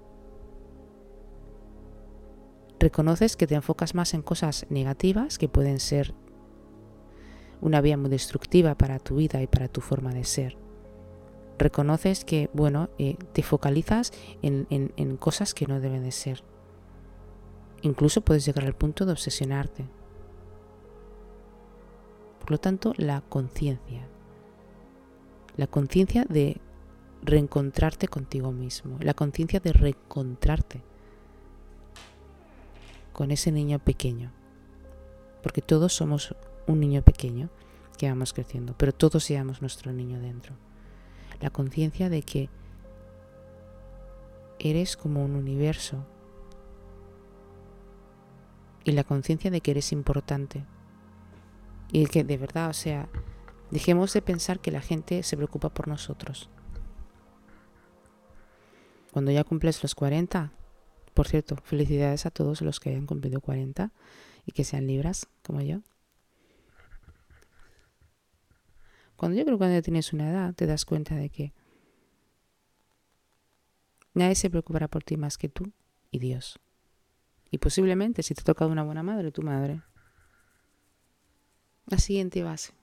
Reconoces 2.79 3.35
que 3.35 3.47
te 3.47 3.55
enfocas 3.55 3.95
más 3.95 4.13
en 4.13 4.21
cosas 4.21 4.67
negativas 4.69 5.37
que 5.37 5.49
pueden 5.49 5.79
ser 5.79 6.13
una 7.59 7.81
vía 7.81 7.97
muy 7.97 8.09
destructiva 8.09 8.75
para 8.75 8.99
tu 8.99 9.15
vida 9.15 9.41
y 9.41 9.47
para 9.47 9.67
tu 9.67 9.81
forma 9.81 10.13
de 10.13 10.23
ser. 10.23 10.57
Reconoces 11.57 12.23
que, 12.23 12.51
bueno, 12.53 12.89
eh, 12.99 13.17
te 13.33 13.41
focalizas 13.41 14.13
en, 14.43 14.67
en 14.69 15.17
cosas 15.17 15.55
que 15.55 15.65
no 15.65 15.79
deben 15.79 16.03
de 16.03 16.11
ser. 16.11 16.43
Incluso 17.81 18.21
puedes 18.21 18.45
llegar 18.45 18.65
al 18.65 18.75
punto 18.75 19.07
de 19.07 19.11
obsesionarte. 19.11 19.85
Por 22.39 22.51
lo 22.51 22.59
tanto, 22.59 22.93
la 22.97 23.21
conciencia. 23.21 24.07
La 25.55 25.65
conciencia 25.65 26.25
de 26.29 26.61
reencontrarte 27.23 28.07
contigo 28.07 28.51
mismo. 28.51 28.97
La 29.01 29.15
conciencia 29.15 29.59
de 29.59 29.73
reencontrarte 29.73 30.83
con 33.17 33.31
ese 33.31 33.51
niño 33.51 33.79
pequeño. 33.79 34.31
Porque 35.41 35.63
todos 35.63 35.91
somos 35.91 36.35
un 36.67 36.79
niño 36.79 37.01
pequeño 37.01 37.49
que 37.97 38.07
vamos 38.07 38.31
creciendo, 38.31 38.75
pero 38.77 38.93
todos 38.93 39.27
llevamos 39.27 39.59
nuestro 39.59 39.91
niño 39.91 40.21
dentro. 40.21 40.53
La 41.41 41.49
conciencia 41.49 42.09
de 42.09 42.21
que 42.21 42.47
eres 44.59 44.95
como 44.95 45.25
un 45.25 45.35
universo 45.35 46.05
y 48.83 48.91
la 48.91 49.03
conciencia 49.03 49.49
de 49.49 49.61
que 49.61 49.71
eres 49.71 49.91
importante 49.91 50.63
y 51.91 52.05
que 52.05 52.23
de 52.23 52.37
verdad, 52.37 52.69
o 52.69 52.73
sea, 52.73 53.09
dejemos 53.71 54.13
de 54.13 54.21
pensar 54.21 54.59
que 54.59 54.69
la 54.69 54.81
gente 54.81 55.23
se 55.23 55.37
preocupa 55.37 55.69
por 55.69 55.87
nosotros. 55.87 56.51
Cuando 59.11 59.31
ya 59.31 59.43
cumples 59.43 59.81
los 59.81 59.95
40, 59.95 60.51
por 61.17 61.27
cierto, 61.27 61.55
felicidades 61.63 62.27
a 62.27 62.29
todos 62.29 62.61
los 62.61 62.79
que 62.79 62.91
hayan 62.91 63.07
cumplido 63.07 63.41
40 63.41 63.91
y 64.45 64.51
que 64.51 64.63
sean 64.63 64.85
libras 64.85 65.27
como 65.41 65.61
yo. 65.61 65.81
Cuando 69.15 69.35
yo 69.35 69.43
creo 69.43 69.57
que 69.57 69.63
cuando 69.63 69.81
tienes 69.81 70.13
una 70.13 70.29
edad 70.29 70.53
te 70.53 70.67
das 70.67 70.85
cuenta 70.85 71.15
de 71.15 71.31
que 71.31 71.53
nadie 74.13 74.35
se 74.35 74.51
preocupará 74.51 74.87
por 74.89 75.03
ti 75.03 75.17
más 75.17 75.39
que 75.39 75.49
tú 75.49 75.71
y 76.11 76.19
Dios. 76.19 76.59
Y 77.49 77.57
posiblemente 77.57 78.21
si 78.21 78.35
te 78.35 78.43
toca 78.43 78.67
una 78.67 78.83
buena 78.83 79.01
madre, 79.01 79.31
tu 79.31 79.41
madre. 79.41 79.81
La 81.87 81.97
siguiente 81.97 82.43
base. 82.43 82.73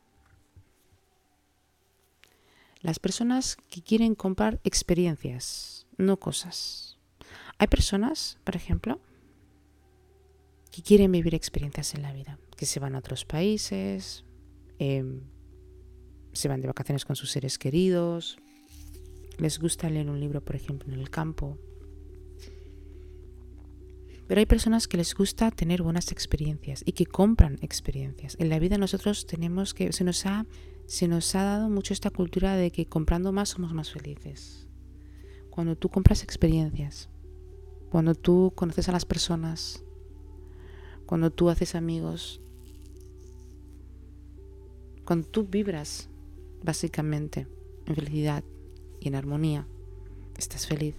Las 2.80 2.98
personas 2.98 3.56
que 3.70 3.80
quieren 3.80 4.16
comprar 4.16 4.58
experiencias, 4.64 5.86
no 5.98 6.16
cosas. 6.16 6.93
Hay 7.58 7.68
personas, 7.68 8.38
por 8.44 8.56
ejemplo, 8.56 9.00
que 10.70 10.82
quieren 10.82 11.12
vivir 11.12 11.34
experiencias 11.34 11.94
en 11.94 12.02
la 12.02 12.12
vida, 12.12 12.38
que 12.56 12.66
se 12.66 12.80
van 12.80 12.94
a 12.94 12.98
otros 12.98 13.24
países, 13.24 14.24
eh, 14.78 15.20
se 16.32 16.48
van 16.48 16.60
de 16.60 16.66
vacaciones 16.66 17.04
con 17.04 17.16
sus 17.16 17.30
seres 17.30 17.58
queridos, 17.58 18.38
les 19.38 19.58
gusta 19.58 19.88
leer 19.88 20.10
un 20.10 20.20
libro, 20.20 20.44
por 20.44 20.56
ejemplo, 20.56 20.92
en 20.92 20.98
el 20.98 21.10
campo. 21.10 21.58
Pero 24.26 24.38
hay 24.38 24.46
personas 24.46 24.88
que 24.88 24.96
les 24.96 25.14
gusta 25.14 25.50
tener 25.50 25.82
buenas 25.82 26.10
experiencias 26.10 26.82
y 26.86 26.92
que 26.92 27.04
compran 27.04 27.58
experiencias. 27.60 28.36
En 28.38 28.48
la 28.48 28.58
vida 28.58 28.78
nosotros 28.78 29.26
tenemos 29.26 29.74
que, 29.74 29.92
se 29.92 30.02
nos 30.02 30.24
ha, 30.24 30.46
se 30.86 31.08
nos 31.08 31.34
ha 31.34 31.44
dado 31.44 31.68
mucho 31.68 31.92
esta 31.92 32.10
cultura 32.10 32.56
de 32.56 32.70
que 32.70 32.86
comprando 32.86 33.32
más 33.32 33.50
somos 33.50 33.74
más 33.74 33.92
felices. 33.92 34.66
Cuando 35.50 35.76
tú 35.76 35.88
compras 35.88 36.22
experiencias, 36.22 37.10
cuando 37.94 38.16
tú 38.16 38.52
conoces 38.56 38.88
a 38.88 38.92
las 38.92 39.04
personas, 39.04 39.84
cuando 41.06 41.30
tú 41.30 41.48
haces 41.48 41.76
amigos, 41.76 42.40
cuando 45.04 45.28
tú 45.28 45.44
vibras 45.44 46.08
básicamente 46.60 47.46
en 47.86 47.94
felicidad 47.94 48.42
y 48.98 49.06
en 49.06 49.14
armonía, 49.14 49.68
estás 50.36 50.66
feliz. 50.66 50.96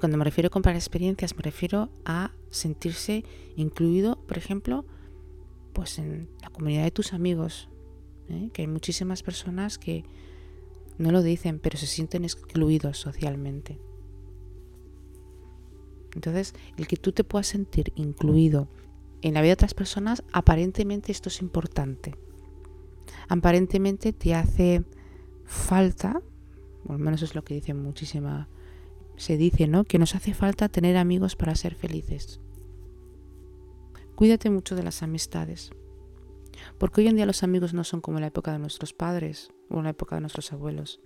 Cuando 0.00 0.18
me 0.18 0.24
refiero 0.24 0.48
a 0.48 0.50
comprar 0.50 0.74
experiencias, 0.74 1.34
me 1.34 1.40
refiero 1.40 1.88
a 2.04 2.32
sentirse 2.50 3.24
incluido, 3.56 4.18
por 4.26 4.36
ejemplo, 4.36 4.84
pues 5.72 5.98
en 5.98 6.28
la 6.42 6.50
comunidad 6.50 6.84
de 6.84 6.90
tus 6.90 7.14
amigos, 7.14 7.70
¿eh? 8.28 8.50
que 8.52 8.60
hay 8.60 8.68
muchísimas 8.68 9.22
personas 9.22 9.78
que 9.78 10.04
no 10.98 11.12
lo 11.12 11.22
dicen, 11.22 11.58
pero 11.58 11.78
se 11.78 11.86
sienten 11.86 12.24
excluidos 12.24 12.98
socialmente. 12.98 13.78
Entonces, 16.14 16.54
el 16.76 16.86
que 16.86 16.96
tú 16.96 17.12
te 17.12 17.24
puedas 17.24 17.46
sentir 17.46 17.92
incluido 17.94 18.68
en 19.22 19.34
la 19.34 19.42
vida 19.42 19.50
de 19.50 19.54
otras 19.54 19.74
personas, 19.74 20.22
aparentemente 20.32 21.12
esto 21.12 21.28
es 21.28 21.42
importante. 21.42 22.16
Aparentemente 23.28 24.12
te 24.12 24.34
hace 24.34 24.84
falta 25.44 26.22
o 26.88 26.92
al 26.92 26.98
menos 26.98 27.22
es 27.22 27.34
lo 27.34 27.42
que 27.42 27.54
dice 27.54 27.74
muchísima, 27.74 28.48
se 29.16 29.36
dice, 29.36 29.66
¿no? 29.66 29.84
Que 29.84 29.98
nos 29.98 30.14
hace 30.14 30.34
falta 30.34 30.68
tener 30.68 30.96
amigos 30.96 31.36
para 31.36 31.54
ser 31.54 31.74
felices. 31.74 32.40
Cuídate 34.14 34.50
mucho 34.50 34.74
de 34.76 34.82
las 34.82 35.02
amistades, 35.02 35.70
porque 36.78 37.00
hoy 37.00 37.08
en 37.08 37.16
día 37.16 37.26
los 37.26 37.42
amigos 37.42 37.74
no 37.74 37.84
son 37.84 38.00
como 38.00 38.18
en 38.18 38.22
la 38.22 38.28
época 38.28 38.52
de 38.52 38.58
nuestros 38.58 38.92
padres 38.92 39.50
o 39.68 39.78
en 39.78 39.84
la 39.84 39.90
época 39.90 40.16
de 40.16 40.20
nuestros 40.20 40.52
abuelos. 40.52 41.00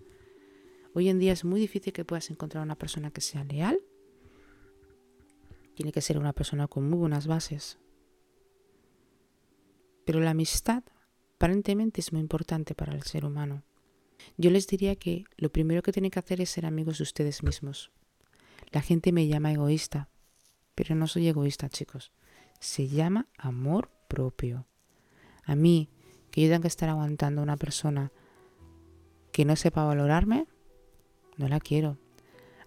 Hoy 0.95 1.09
en 1.09 1.19
día 1.19 1.33
es 1.33 1.45
muy 1.45 1.61
difícil 1.61 1.93
que 1.93 2.05
puedas 2.05 2.31
encontrar 2.31 2.65
una 2.65 2.77
persona 2.77 3.11
que 3.11 3.21
sea 3.21 3.45
leal. 3.45 3.81
Tiene 5.75 5.93
que 5.93 6.01
ser 6.01 6.19
una 6.19 6.33
persona 6.33 6.67
con 6.67 6.89
muy 6.89 6.99
buenas 6.99 7.27
bases. 7.27 7.79
Pero 10.05 10.21
la 10.21 10.31
amistad 10.31 10.83
aparentemente 11.37 12.01
es 12.01 12.13
muy 12.13 12.21
importante 12.21 12.75
para 12.75 12.93
el 12.93 13.03
ser 13.03 13.25
humano. 13.25 13.63
Yo 14.37 14.51
les 14.51 14.67
diría 14.67 14.97
que 14.97 15.25
lo 15.37 15.51
primero 15.51 15.83
que 15.83 15.93
tienen 15.93 16.11
que 16.11 16.19
hacer 16.19 16.41
es 16.41 16.51
ser 16.51 16.67
amigos 16.67 16.99
de 16.99 17.05
ustedes 17.05 17.43
mismos. 17.43 17.93
La 18.71 18.83
gente 18.83 19.13
me 19.13 19.27
llama 19.27 19.53
egoísta, 19.53 20.09
pero 20.75 20.95
no 20.95 21.07
soy 21.07 21.29
egoísta, 21.29 21.69
chicos. 21.69 22.13
Se 22.59 22.89
llama 22.89 23.29
amor 23.39 23.91
propio. 24.09 24.67
A 25.45 25.55
mí, 25.55 25.89
que 26.31 26.43
yo 26.43 26.49
tenga 26.49 26.63
que 26.63 26.69
estar 26.69 26.89
aguantando 26.89 27.41
a 27.41 27.45
una 27.45 27.57
persona 27.57 28.13
que 29.33 29.45
no 29.45 29.57
sepa 29.57 29.85
valorarme, 29.85 30.47
no 31.37 31.49
la 31.49 31.61
quiero. 31.61 31.99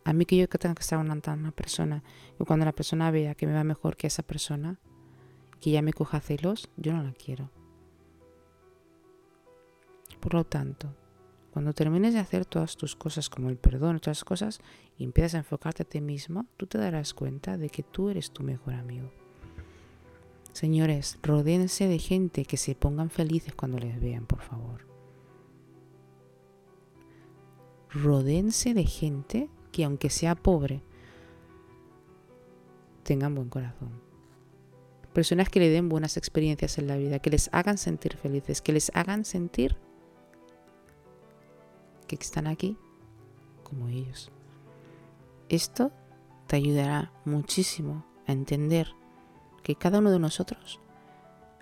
A 0.06 0.14
mí 0.14 0.26
que 0.26 0.38
yo 0.38 0.50
que 0.50 0.58
tenga 0.58 0.76
que 0.76 0.82
estar 0.82 1.00
aguantando 1.00 1.42
a 1.42 1.48
una 1.48 1.52
persona 1.52 2.04
y 2.40 2.44
cuando 2.44 2.66
la 2.66 2.74
persona 2.74 3.12
vea 3.12 3.36
que 3.36 3.48
me 3.48 3.54
va 3.54 3.64
mejor 3.64 3.96
que 3.96 4.08
esa 4.08 4.24
persona, 4.24 4.80
que 5.62 5.72
ya 5.72 5.82
me 5.82 5.94
coja 5.94 6.20
celos, 6.20 6.70
yo 6.76 6.94
no 6.94 7.04
la 7.04 7.14
quiero. 7.14 7.50
Por 10.20 10.34
lo 10.34 10.46
tanto, 10.46 10.94
cuando 11.52 11.74
termines 11.74 12.14
de 12.14 12.20
hacer 12.20 12.46
todas 12.46 12.76
tus 12.78 12.96
cosas 12.96 13.30
como 13.30 13.50
el 13.50 13.58
perdón 13.58 14.02
las 14.06 14.24
cosas 14.24 14.60
y 14.98 15.04
empiezas 15.04 15.36
a 15.36 15.40
enfocarte 15.40 15.84
a 15.84 15.88
ti 15.88 16.02
mismo, 16.02 16.46
tú 16.58 16.66
te 16.66 16.78
darás 16.78 17.14
cuenta 17.14 17.58
de 17.58 17.70
que 17.70 17.84
tú 17.84 18.10
eres 18.10 18.32
tu 18.32 18.44
mejor 18.44 18.74
amigo. 18.74 19.12
Señores, 20.52 21.20
rodéense 21.24 21.88
de 21.88 22.00
gente 22.00 22.46
que 22.46 22.58
se 22.58 22.76
pongan 22.76 23.10
felices 23.10 23.56
cuando 23.56 23.80
les 23.80 24.00
vean, 24.00 24.26
por 24.26 24.42
favor. 24.42 24.93
Rodéense 27.94 28.74
de 28.74 28.86
gente 28.86 29.50
que 29.72 29.84
aunque 29.84 30.10
sea 30.10 30.36
pobre, 30.36 30.84
tengan 33.04 33.36
buen 33.36 33.50
corazón. 33.50 34.02
Personas 35.14 35.50
que 35.50 35.60
le 35.60 35.70
den 35.70 35.90
buenas 35.90 36.18
experiencias 36.18 36.80
en 36.80 36.88
la 36.88 36.98
vida, 36.98 37.20
que 37.20 37.30
les 37.30 37.50
hagan 37.54 37.78
sentir 37.78 38.18
felices, 38.18 38.62
que 38.62 38.74
les 38.74 38.92
hagan 38.96 39.26
sentir 39.26 39.78
que 42.08 42.16
están 42.16 42.48
aquí 42.48 42.78
como 43.64 43.88
ellos. 43.88 44.32
Esto 45.50 45.92
te 46.48 46.56
ayudará 46.56 47.12
muchísimo 47.26 48.06
a 48.28 48.32
entender 48.32 48.88
que 49.62 49.76
cada 49.76 50.00
uno 50.00 50.10
de 50.12 50.20
nosotros, 50.20 50.80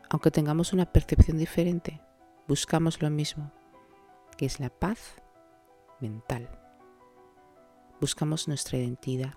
aunque 0.10 0.32
tengamos 0.32 0.72
una 0.72 0.92
percepción 0.92 1.38
diferente, 1.38 2.02
buscamos 2.48 3.02
lo 3.02 3.10
mismo, 3.10 3.52
que 4.38 4.46
es 4.46 4.60
la 4.60 4.70
paz 4.70 5.21
mental. 6.02 6.50
Buscamos 8.00 8.48
nuestra 8.48 8.78
identidad. 8.78 9.34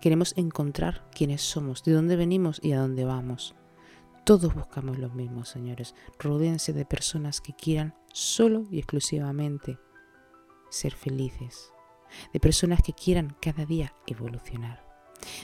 Queremos 0.00 0.34
encontrar 0.36 1.08
quiénes 1.14 1.42
somos, 1.42 1.84
de 1.84 1.92
dónde 1.92 2.16
venimos 2.16 2.58
y 2.62 2.72
a 2.72 2.80
dónde 2.80 3.04
vamos. 3.04 3.54
Todos 4.24 4.54
buscamos 4.54 4.98
lo 4.98 5.10
mismo, 5.10 5.44
señores. 5.44 5.94
Rodéense 6.18 6.72
de 6.72 6.84
personas 6.84 7.40
que 7.40 7.52
quieran 7.52 7.94
solo 8.12 8.66
y 8.70 8.78
exclusivamente 8.78 9.78
ser 10.70 10.94
felices. 10.94 11.72
De 12.32 12.40
personas 12.40 12.82
que 12.82 12.92
quieran 12.92 13.36
cada 13.40 13.64
día 13.66 13.94
evolucionar. 14.06 14.84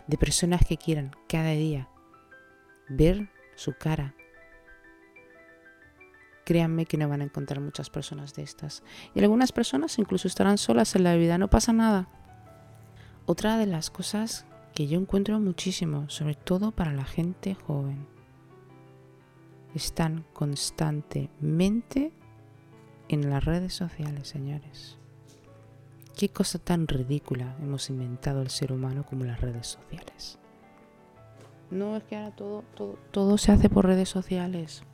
De 0.06 0.16
personas 0.16 0.64
que 0.66 0.76
quieran 0.76 1.12
cada 1.28 1.50
día 1.50 1.88
ver 2.88 3.30
su 3.56 3.74
cara. 3.74 4.14
Créanme 6.46 6.86
que 6.86 6.96
no 6.96 7.08
van 7.08 7.22
a 7.22 7.24
encontrar 7.24 7.60
muchas 7.60 7.90
personas 7.90 8.32
de 8.34 8.44
estas. 8.44 8.84
Y 9.16 9.20
algunas 9.20 9.50
personas 9.50 9.98
incluso 9.98 10.28
estarán 10.28 10.58
solas 10.58 10.94
en 10.94 11.02
la 11.02 11.16
vida, 11.16 11.38
no 11.38 11.50
pasa 11.50 11.72
nada. 11.72 12.08
Otra 13.26 13.58
de 13.58 13.66
las 13.66 13.90
cosas 13.90 14.46
que 14.72 14.86
yo 14.86 15.00
encuentro 15.00 15.40
muchísimo, 15.40 16.08
sobre 16.08 16.36
todo 16.36 16.70
para 16.70 16.92
la 16.92 17.04
gente 17.04 17.56
joven, 17.56 18.06
están 19.74 20.24
constantemente 20.32 22.12
en 23.08 23.28
las 23.28 23.44
redes 23.44 23.74
sociales, 23.74 24.28
señores. 24.28 24.98
Qué 26.16 26.28
cosa 26.28 26.60
tan 26.60 26.86
ridícula 26.86 27.56
hemos 27.60 27.90
inventado 27.90 28.40
el 28.40 28.50
ser 28.50 28.72
humano 28.72 29.04
como 29.04 29.24
las 29.24 29.40
redes 29.40 29.66
sociales. 29.66 30.38
No 31.72 31.96
es 31.96 32.04
que 32.04 32.14
ahora 32.14 32.30
todo, 32.36 32.62
todo, 32.76 32.98
todo 33.10 33.36
se 33.36 33.50
hace 33.50 33.68
por 33.68 33.86
redes 33.86 34.08
sociales. 34.08 34.84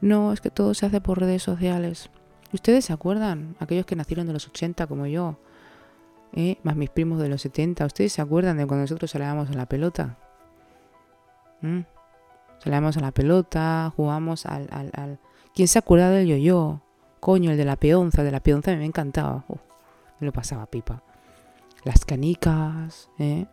No, 0.00 0.32
es 0.32 0.40
que 0.40 0.50
todo 0.50 0.74
se 0.74 0.86
hace 0.86 1.00
por 1.00 1.20
redes 1.20 1.42
sociales. 1.42 2.10
¿Ustedes 2.52 2.84
se 2.86 2.92
acuerdan? 2.92 3.56
Aquellos 3.58 3.86
que 3.86 3.96
nacieron 3.96 4.26
de 4.26 4.32
los 4.32 4.46
80 4.46 4.86
como 4.86 5.06
yo, 5.06 5.38
¿eh? 6.32 6.58
más 6.62 6.76
mis 6.76 6.90
primos 6.90 7.20
de 7.20 7.28
los 7.28 7.42
70, 7.42 7.84
¿ustedes 7.86 8.12
se 8.12 8.22
acuerdan 8.22 8.56
de 8.56 8.66
cuando 8.66 8.82
nosotros 8.82 9.10
salíamos 9.10 9.50
a 9.50 9.54
la 9.54 9.66
pelota? 9.66 10.16
¿Mm? 11.60 11.80
A 12.64 13.00
la 13.00 13.12
pelota, 13.12 13.92
jugamos 13.94 14.44
al. 14.46 15.18
¿Quién 15.54 15.68
se 15.68 15.78
acuerda 15.78 16.10
del 16.10 16.26
yo-yo? 16.26 16.80
Coño, 17.20 17.52
el 17.52 17.56
de 17.56 17.64
la 17.64 17.76
peonza, 17.76 18.22
de 18.22 18.32
la 18.32 18.40
peonza 18.40 18.74
me 18.74 18.84
encantaba. 18.84 19.44
me 20.18 20.26
lo 20.26 20.32
pasaba 20.32 20.66
pipa. 20.66 21.02
Las 21.84 22.04
canicas, 22.04 23.08
¿eh? 23.18 23.46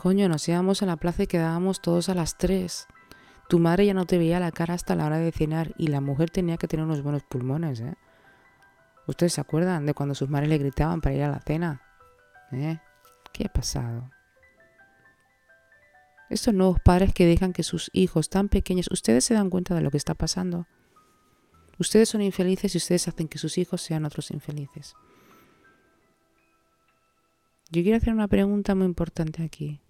Coño, 0.00 0.28
nos 0.28 0.48
íbamos 0.48 0.82
a 0.82 0.86
la 0.86 0.96
plaza 0.96 1.24
y 1.24 1.26
quedábamos 1.26 1.82
todos 1.82 2.08
a 2.08 2.14
las 2.14 2.38
tres. 2.38 2.86
Tu 3.50 3.58
madre 3.58 3.84
ya 3.84 3.94
no 3.94 4.06
te 4.06 4.16
veía 4.16 4.38
la 4.38 4.52
cara 4.52 4.74
hasta 4.74 4.94
la 4.94 5.06
hora 5.06 5.18
de 5.18 5.32
cenar 5.32 5.74
y 5.76 5.88
la 5.88 6.00
mujer 6.00 6.30
tenía 6.30 6.56
que 6.56 6.68
tener 6.68 6.86
unos 6.86 7.02
buenos 7.02 7.24
pulmones, 7.24 7.80
¿eh? 7.80 7.94
¿Ustedes 9.08 9.32
se 9.32 9.40
acuerdan 9.40 9.86
de 9.86 9.92
cuando 9.92 10.14
sus 10.14 10.28
madres 10.28 10.48
le 10.48 10.58
gritaban 10.58 11.00
para 11.00 11.16
ir 11.16 11.24
a 11.24 11.30
la 11.30 11.40
cena? 11.40 11.82
¿Eh? 12.52 12.78
¿Qué 13.32 13.46
ha 13.46 13.52
pasado? 13.52 14.08
Estos 16.28 16.54
nuevos 16.54 16.78
padres 16.78 17.12
que 17.12 17.26
dejan 17.26 17.52
que 17.52 17.64
sus 17.64 17.90
hijos 17.92 18.30
tan 18.30 18.48
pequeños, 18.48 18.86
ustedes 18.92 19.24
se 19.24 19.34
dan 19.34 19.50
cuenta 19.50 19.74
de 19.74 19.80
lo 19.80 19.90
que 19.90 19.96
está 19.96 20.14
pasando. 20.14 20.68
Ustedes 21.76 22.08
son 22.08 22.22
infelices 22.22 22.76
y 22.76 22.78
ustedes 22.78 23.08
hacen 23.08 23.26
que 23.26 23.38
sus 23.38 23.58
hijos 23.58 23.82
sean 23.82 24.04
otros 24.04 24.30
infelices. 24.30 24.94
Yo 27.72 27.82
quiero 27.82 27.96
hacer 27.96 28.12
una 28.14 28.28
pregunta 28.28 28.76
muy 28.76 28.86
importante 28.86 29.42
aquí. 29.42 29.80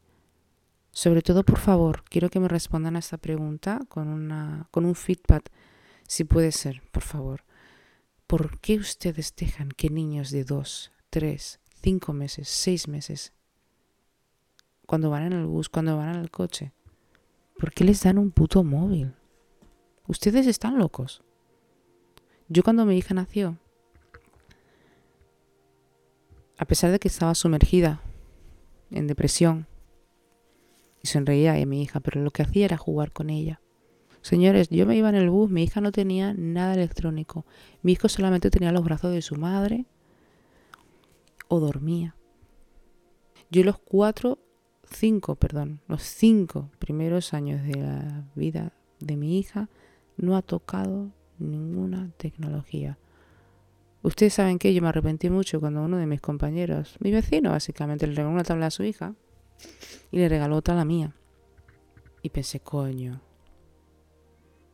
Sobre 0.92 1.22
todo, 1.22 1.44
por 1.44 1.59
favor, 1.59 2.05
quiero 2.05 2.31
que 2.31 2.40
me 2.40 2.48
respondan 2.48 2.96
a 2.96 2.98
esta 2.98 3.16
pregunta 3.16 3.81
con, 3.88 4.09
una, 4.09 4.68
con 4.70 4.85
un 4.85 4.94
feedback, 4.94 5.50
si 6.07 6.24
puede 6.24 6.53
ser, 6.53 6.83
por 6.90 7.03
favor. 7.03 7.44
¿Por 8.26 8.59
qué 8.61 8.76
ustedes 8.76 9.35
dejan 9.37 9.70
que 9.70 9.90
niños 9.90 10.31
de 10.31 10.44
dos, 10.44 10.92
tres, 11.11 11.61
cinco 11.83 12.12
meses, 12.12 12.48
seis 12.48 12.88
meses 12.88 13.33
cuando 14.90 15.09
van 15.09 15.22
en 15.22 15.35
el 15.35 15.46
bus, 15.46 15.68
cuando 15.68 15.96
van 15.96 16.16
el 16.16 16.33
coche. 16.33 16.72
¿Por 17.61 17.72
qué 17.72 17.85
les 17.85 18.03
dan 18.03 18.18
un 18.18 18.33
puto 18.33 18.64
móvil? 18.64 19.14
Ustedes 20.09 20.48
están 20.48 20.79
locos. 20.79 21.22
Yo 22.48 22.64
cuando 22.64 22.85
mi 22.85 22.98
hija 22.98 23.14
nació, 23.14 23.57
a 26.59 26.64
pesar 26.64 26.90
de 26.90 26.98
que 26.98 27.07
estaba 27.07 27.37
sumergida 27.37 28.03
en 28.90 29.07
depresión, 29.07 29.68
y 31.02 31.08
sonreía 31.08 31.54
a 31.54 31.66
mi 31.66 31.82
hija, 31.82 32.00
pero 32.00 32.20
lo 32.20 32.30
que 32.30 32.42
hacía 32.42 32.66
era 32.66 32.76
jugar 32.76 33.12
con 33.12 33.30
ella. 33.30 33.60
Señores, 34.22 34.68
yo 34.68 34.86
me 34.86 34.96
iba 34.96 35.08
en 35.08 35.14
el 35.14 35.30
bus, 35.30 35.50
mi 35.50 35.62
hija 35.62 35.80
no 35.80 35.92
tenía 35.92 36.34
nada 36.34 36.74
electrónico. 36.74 37.46
Mi 37.82 37.92
hijo 37.92 38.08
solamente 38.08 38.50
tenía 38.50 38.72
los 38.72 38.84
brazos 38.84 39.12
de 39.12 39.22
su 39.22 39.36
madre 39.36 39.86
o 41.48 41.58
dormía. 41.58 42.16
Yo 43.50 43.64
los 43.64 43.78
cuatro 43.78 44.38
cinco, 44.90 45.36
perdón, 45.36 45.80
los 45.88 46.02
cinco 46.02 46.70
primeros 46.78 47.32
años 47.32 47.62
de 47.62 47.80
la 47.80 48.24
vida 48.34 48.72
de 48.98 49.16
mi 49.16 49.38
hija 49.38 49.68
no 50.16 50.36
ha 50.36 50.42
tocado 50.42 51.10
ninguna 51.38 52.10
tecnología. 52.18 52.98
Ustedes 54.02 54.34
saben 54.34 54.58
que 54.58 54.72
yo 54.74 54.82
me 54.82 54.88
arrepentí 54.88 55.30
mucho 55.30 55.60
cuando 55.60 55.82
uno 55.82 55.96
de 55.96 56.06
mis 56.06 56.20
compañeros, 56.20 56.96
mi 57.00 57.10
vecino 57.10 57.50
básicamente, 57.50 58.06
le 58.06 58.14
regaló 58.14 58.34
una 58.34 58.44
tabla 58.44 58.66
a 58.66 58.70
su 58.70 58.82
hija 58.82 59.14
y 60.11 60.18
le 60.18 60.29
regaló 60.29 60.57
otra 60.57 60.75
a 60.75 60.79
la 60.79 60.85
mía. 60.85 61.14
Y 62.23 62.31
pensé, 62.31 62.61
coño. 62.61 63.20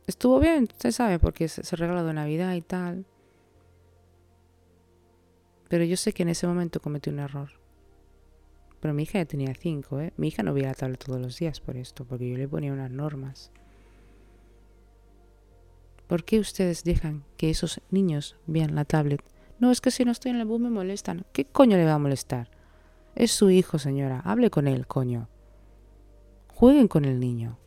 Estuvo 0.05 0.39
bien, 0.39 0.63
usted 0.63 0.91
sabe, 0.91 1.19
porque 1.19 1.47
se 1.47 1.75
regaló 1.75 2.03
de 2.03 2.13
Navidad 2.13 2.53
y 2.55 2.61
tal. 2.61 3.05
Pero 5.69 5.83
yo 5.83 5.97
sé 5.97 6.13
que 6.13 6.23
en 6.23 6.29
ese 6.29 6.47
momento 6.47 6.81
cometí 6.81 7.09
un 7.09 7.19
error. 7.19 7.49
Pero 8.79 8.93
mi 8.93 9.03
hija 9.03 9.19
ya 9.19 9.25
tenía 9.25 9.53
cinco, 9.53 9.99
¿eh? 9.99 10.13
Mi 10.17 10.29
hija 10.29 10.43
no 10.43 10.53
veía 10.53 10.67
la 10.67 10.73
tabla 10.75 10.97
todos 10.97 11.19
los 11.19 11.37
días 11.37 11.59
por 11.59 11.77
esto, 11.77 12.05
porque 12.05 12.29
yo 12.29 12.37
le 12.37 12.47
ponía 12.47 12.71
unas 12.71 12.91
normas. 12.91 13.51
¿Por 16.07 16.23
qué 16.23 16.39
ustedes 16.39 16.83
dejan 16.83 17.25
que 17.35 17.49
esos 17.49 17.81
niños 17.91 18.37
vean 18.45 18.75
la 18.75 18.85
tablet? 18.85 19.21
No, 19.59 19.71
es 19.71 19.81
que 19.81 19.91
si 19.91 20.05
no 20.05 20.11
estoy 20.11 20.31
en 20.31 20.37
el 20.37 20.45
bus 20.45 20.61
me 20.61 20.69
molestan. 20.69 21.25
¿Qué 21.33 21.45
coño 21.45 21.75
le 21.75 21.85
va 21.85 21.95
a 21.95 21.99
molestar? 21.99 22.49
Es 23.17 23.31
su 23.31 23.49
hijo, 23.49 23.79
señora. 23.79 24.21
Hable 24.23 24.51
con 24.51 24.67
él, 24.67 24.85
coño. 24.85 25.27
Jueguen 26.53 26.87
con 26.87 27.03
el 27.03 27.19
niño. 27.19 27.57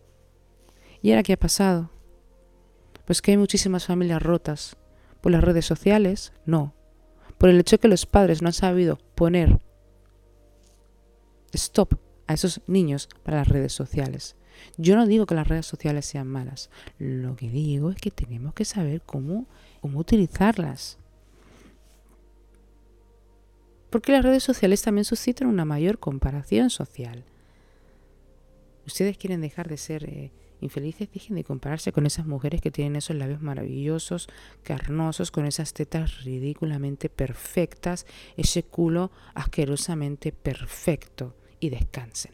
¿Y 1.02 1.10
ahora 1.10 1.24
qué 1.24 1.32
ha 1.32 1.36
pasado? 1.36 1.90
Pues 3.04 3.20
que 3.20 3.32
hay 3.32 3.36
muchísimas 3.36 3.84
familias 3.84 4.22
rotas. 4.22 4.76
¿Por 5.20 5.32
las 5.32 5.42
redes 5.42 5.66
sociales? 5.66 6.32
No. 6.46 6.72
Por 7.36 7.48
el 7.48 7.58
hecho 7.58 7.80
que 7.80 7.88
los 7.88 8.06
padres 8.06 8.42
no 8.42 8.48
han 8.48 8.52
sabido 8.52 9.00
poner 9.16 9.58
stop 11.52 11.94
a 12.28 12.34
esos 12.34 12.60
niños 12.68 13.08
para 13.24 13.38
las 13.38 13.48
redes 13.48 13.72
sociales. 13.72 14.36
Yo 14.76 14.94
no 14.94 15.04
digo 15.04 15.26
que 15.26 15.34
las 15.34 15.48
redes 15.48 15.66
sociales 15.66 16.06
sean 16.06 16.28
malas. 16.28 16.70
Lo 16.96 17.34
que 17.34 17.50
digo 17.50 17.90
es 17.90 17.96
que 17.96 18.12
tenemos 18.12 18.54
que 18.54 18.64
saber 18.64 19.02
cómo, 19.02 19.48
cómo 19.80 19.98
utilizarlas. 19.98 21.00
Porque 23.90 24.12
las 24.12 24.24
redes 24.24 24.42
sociales 24.42 24.82
también 24.82 25.04
suscitan 25.04 25.48
una 25.48 25.64
mayor 25.64 25.98
comparación 25.98 26.70
social. 26.70 27.24
Ustedes 28.86 29.18
quieren 29.18 29.40
dejar 29.40 29.68
de 29.68 29.76
ser 29.76 30.04
eh, 30.04 30.32
infelices, 30.60 31.10
dejen 31.12 31.36
de 31.36 31.44
compararse 31.44 31.92
con 31.92 32.06
esas 32.06 32.26
mujeres 32.26 32.60
que 32.60 32.70
tienen 32.70 32.96
esos 32.96 33.16
labios 33.16 33.42
maravillosos, 33.42 34.28
carnosos, 34.62 35.30
con 35.30 35.44
esas 35.44 35.72
tetas 35.72 36.24
ridículamente 36.24 37.08
perfectas, 37.08 38.06
ese 38.36 38.62
culo 38.62 39.10
asquerosamente 39.34 40.32
perfecto 40.32 41.34
y 41.58 41.70
descansen. 41.70 42.32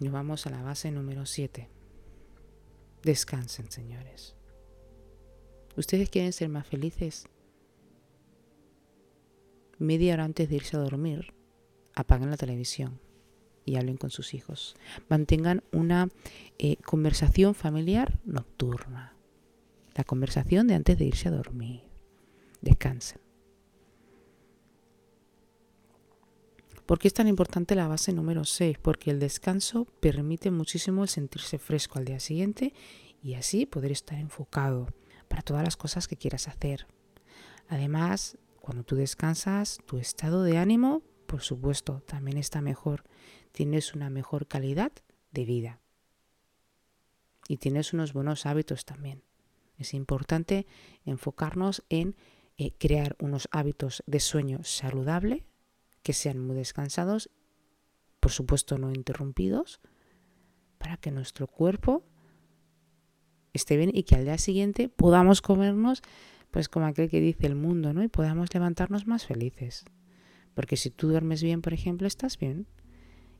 Nos 0.00 0.12
vamos 0.12 0.46
a 0.46 0.50
la 0.50 0.62
base 0.62 0.90
número 0.90 1.26
7. 1.26 1.68
Descansen, 3.02 3.70
señores. 3.70 4.34
¿Ustedes 5.76 6.08
quieren 6.08 6.32
ser 6.32 6.48
más 6.48 6.66
felices? 6.66 7.26
Media 9.80 10.12
hora 10.12 10.24
antes 10.24 10.50
de 10.50 10.56
irse 10.56 10.76
a 10.76 10.80
dormir, 10.80 11.32
apaguen 11.94 12.28
la 12.28 12.36
televisión 12.36 13.00
y 13.64 13.76
hablen 13.76 13.96
con 13.96 14.10
sus 14.10 14.34
hijos. 14.34 14.76
Mantengan 15.08 15.62
una 15.72 16.10
eh, 16.58 16.76
conversación 16.84 17.54
familiar 17.54 18.20
nocturna. 18.26 19.16
La 19.94 20.04
conversación 20.04 20.66
de 20.66 20.74
antes 20.74 20.98
de 20.98 21.06
irse 21.06 21.28
a 21.28 21.32
dormir. 21.32 21.82
Descansen. 22.60 23.22
¿Por 26.84 26.98
qué 26.98 27.08
es 27.08 27.14
tan 27.14 27.26
importante 27.26 27.74
la 27.74 27.88
base 27.88 28.12
número 28.12 28.44
6? 28.44 28.76
Porque 28.82 29.10
el 29.10 29.18
descanso 29.18 29.86
permite 30.00 30.50
muchísimo 30.50 31.04
el 31.04 31.08
sentirse 31.08 31.58
fresco 31.58 31.98
al 31.98 32.04
día 32.04 32.20
siguiente 32.20 32.74
y 33.22 33.32
así 33.32 33.64
poder 33.64 33.92
estar 33.92 34.18
enfocado 34.18 34.88
para 35.26 35.40
todas 35.40 35.64
las 35.64 35.78
cosas 35.78 36.06
que 36.06 36.18
quieras 36.18 36.48
hacer. 36.48 36.86
Además, 37.66 38.36
cuando 38.70 38.84
tú 38.84 38.94
descansas, 38.94 39.80
tu 39.84 39.98
estado 39.98 40.44
de 40.44 40.56
ánimo, 40.56 41.02
por 41.26 41.40
supuesto, 41.40 42.04
también 42.06 42.38
está 42.38 42.60
mejor. 42.60 43.02
Tienes 43.50 43.96
una 43.96 44.10
mejor 44.10 44.46
calidad 44.46 44.92
de 45.32 45.44
vida. 45.44 45.80
Y 47.48 47.56
tienes 47.56 47.92
unos 47.92 48.12
buenos 48.12 48.46
hábitos 48.46 48.84
también. 48.84 49.24
Es 49.76 49.92
importante 49.92 50.68
enfocarnos 51.04 51.82
en 51.88 52.14
eh, 52.58 52.70
crear 52.78 53.16
unos 53.18 53.48
hábitos 53.50 54.04
de 54.06 54.20
sueño 54.20 54.60
saludable 54.62 55.44
que 56.04 56.12
sean 56.12 56.38
muy 56.38 56.54
descansados, 56.54 57.28
por 58.20 58.30
supuesto 58.30 58.78
no 58.78 58.92
interrumpidos, 58.92 59.80
para 60.78 60.96
que 60.96 61.10
nuestro 61.10 61.48
cuerpo 61.48 62.04
esté 63.52 63.76
bien 63.76 63.90
y 63.92 64.04
que 64.04 64.14
al 64.14 64.26
día 64.26 64.38
siguiente 64.38 64.88
podamos 64.88 65.42
comernos, 65.42 66.02
pues 66.50 66.68
como 66.68 66.86
aquel 66.86 67.08
que 67.08 67.20
dice 67.20 67.46
el 67.46 67.54
mundo, 67.54 67.92
¿no? 67.92 68.02
Y 68.02 68.08
podamos 68.08 68.52
levantarnos 68.52 69.06
más 69.06 69.26
felices. 69.26 69.84
Porque 70.54 70.76
si 70.76 70.90
tú 70.90 71.08
duermes 71.08 71.42
bien, 71.42 71.62
por 71.62 71.72
ejemplo, 71.72 72.06
estás 72.06 72.38
bien. 72.38 72.66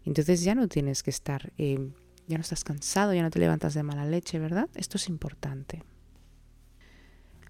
Entonces 0.04 0.42
ya 0.42 0.54
no 0.54 0.68
tienes 0.68 1.02
que 1.02 1.10
estar, 1.10 1.52
eh, 1.58 1.90
ya 2.26 2.38
no 2.38 2.42
estás 2.42 2.64
cansado, 2.64 3.12
ya 3.12 3.22
no 3.22 3.30
te 3.30 3.38
levantas 3.38 3.74
de 3.74 3.82
mala 3.82 4.06
leche, 4.06 4.38
¿verdad? 4.38 4.68
Esto 4.74 4.96
es 4.96 5.08
importante. 5.08 5.82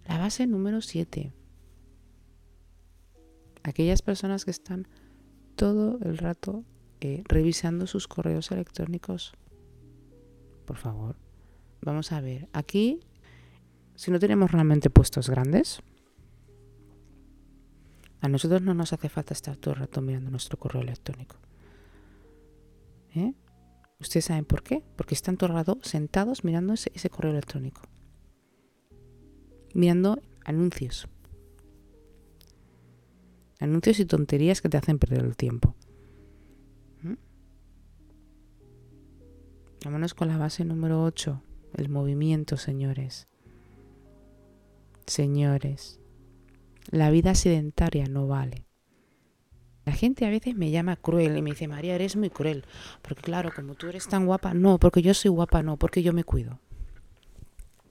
La 0.06 0.18
base 0.18 0.46
número 0.46 0.80
7. 0.80 1.32
Aquellas 3.62 4.02
personas 4.02 4.44
que 4.44 4.50
están 4.50 4.88
todo 5.54 5.98
el 6.02 6.18
rato 6.18 6.64
eh, 7.00 7.22
revisando 7.28 7.86
sus 7.86 8.08
correos 8.08 8.50
electrónicos. 8.50 9.34
Por 10.64 10.76
favor, 10.76 11.16
vamos 11.82 12.12
a 12.12 12.20
ver. 12.20 12.48
Aquí, 12.52 13.00
si 14.00 14.10
no 14.10 14.18
tenemos 14.18 14.50
realmente 14.50 14.88
puestos 14.88 15.28
grandes, 15.28 15.82
a 18.22 18.28
nosotros 18.28 18.62
no 18.62 18.72
nos 18.72 18.94
hace 18.94 19.10
falta 19.10 19.34
estar 19.34 19.58
todo 19.58 19.74
el 19.74 19.80
rato 19.80 20.00
mirando 20.00 20.30
nuestro 20.30 20.58
correo 20.58 20.80
electrónico. 20.80 21.36
¿Eh? 23.14 23.34
¿Ustedes 24.00 24.24
saben 24.24 24.46
por 24.46 24.62
qué? 24.62 24.82
Porque 24.96 25.14
están 25.14 25.36
todo 25.36 25.50
el 25.50 25.56
rato 25.56 25.78
sentados 25.82 26.44
mirando 26.44 26.72
ese 26.72 27.10
correo 27.10 27.32
electrónico. 27.32 27.82
Mirando 29.74 30.22
anuncios. 30.46 31.06
Anuncios 33.58 34.00
y 34.00 34.06
tonterías 34.06 34.62
que 34.62 34.70
te 34.70 34.78
hacen 34.78 34.98
perder 34.98 35.26
el 35.26 35.36
tiempo. 35.36 35.74
¿Mm? 37.02 37.16
Vámonos 39.84 40.14
con 40.14 40.28
la 40.28 40.38
base 40.38 40.64
número 40.64 41.04
8, 41.04 41.42
el 41.74 41.90
movimiento, 41.90 42.56
señores. 42.56 43.26
Señores, 45.10 45.98
la 46.88 47.10
vida 47.10 47.34
sedentaria 47.34 48.06
no 48.06 48.28
vale. 48.28 48.64
La 49.84 49.90
gente 49.90 50.24
a 50.24 50.30
veces 50.30 50.54
me 50.54 50.70
llama 50.70 50.94
cruel 50.94 51.36
y 51.36 51.42
me 51.42 51.50
dice, 51.50 51.66
María, 51.66 51.96
eres 51.96 52.14
muy 52.14 52.30
cruel. 52.30 52.64
Porque 53.02 53.20
claro, 53.20 53.50
como 53.52 53.74
tú 53.74 53.88
eres 53.88 54.06
tan 54.06 54.24
guapa, 54.24 54.54
no, 54.54 54.78
porque 54.78 55.02
yo 55.02 55.12
soy 55.12 55.32
guapa, 55.32 55.64
no, 55.64 55.76
porque 55.78 56.04
yo 56.04 56.12
me 56.12 56.22
cuido. 56.22 56.60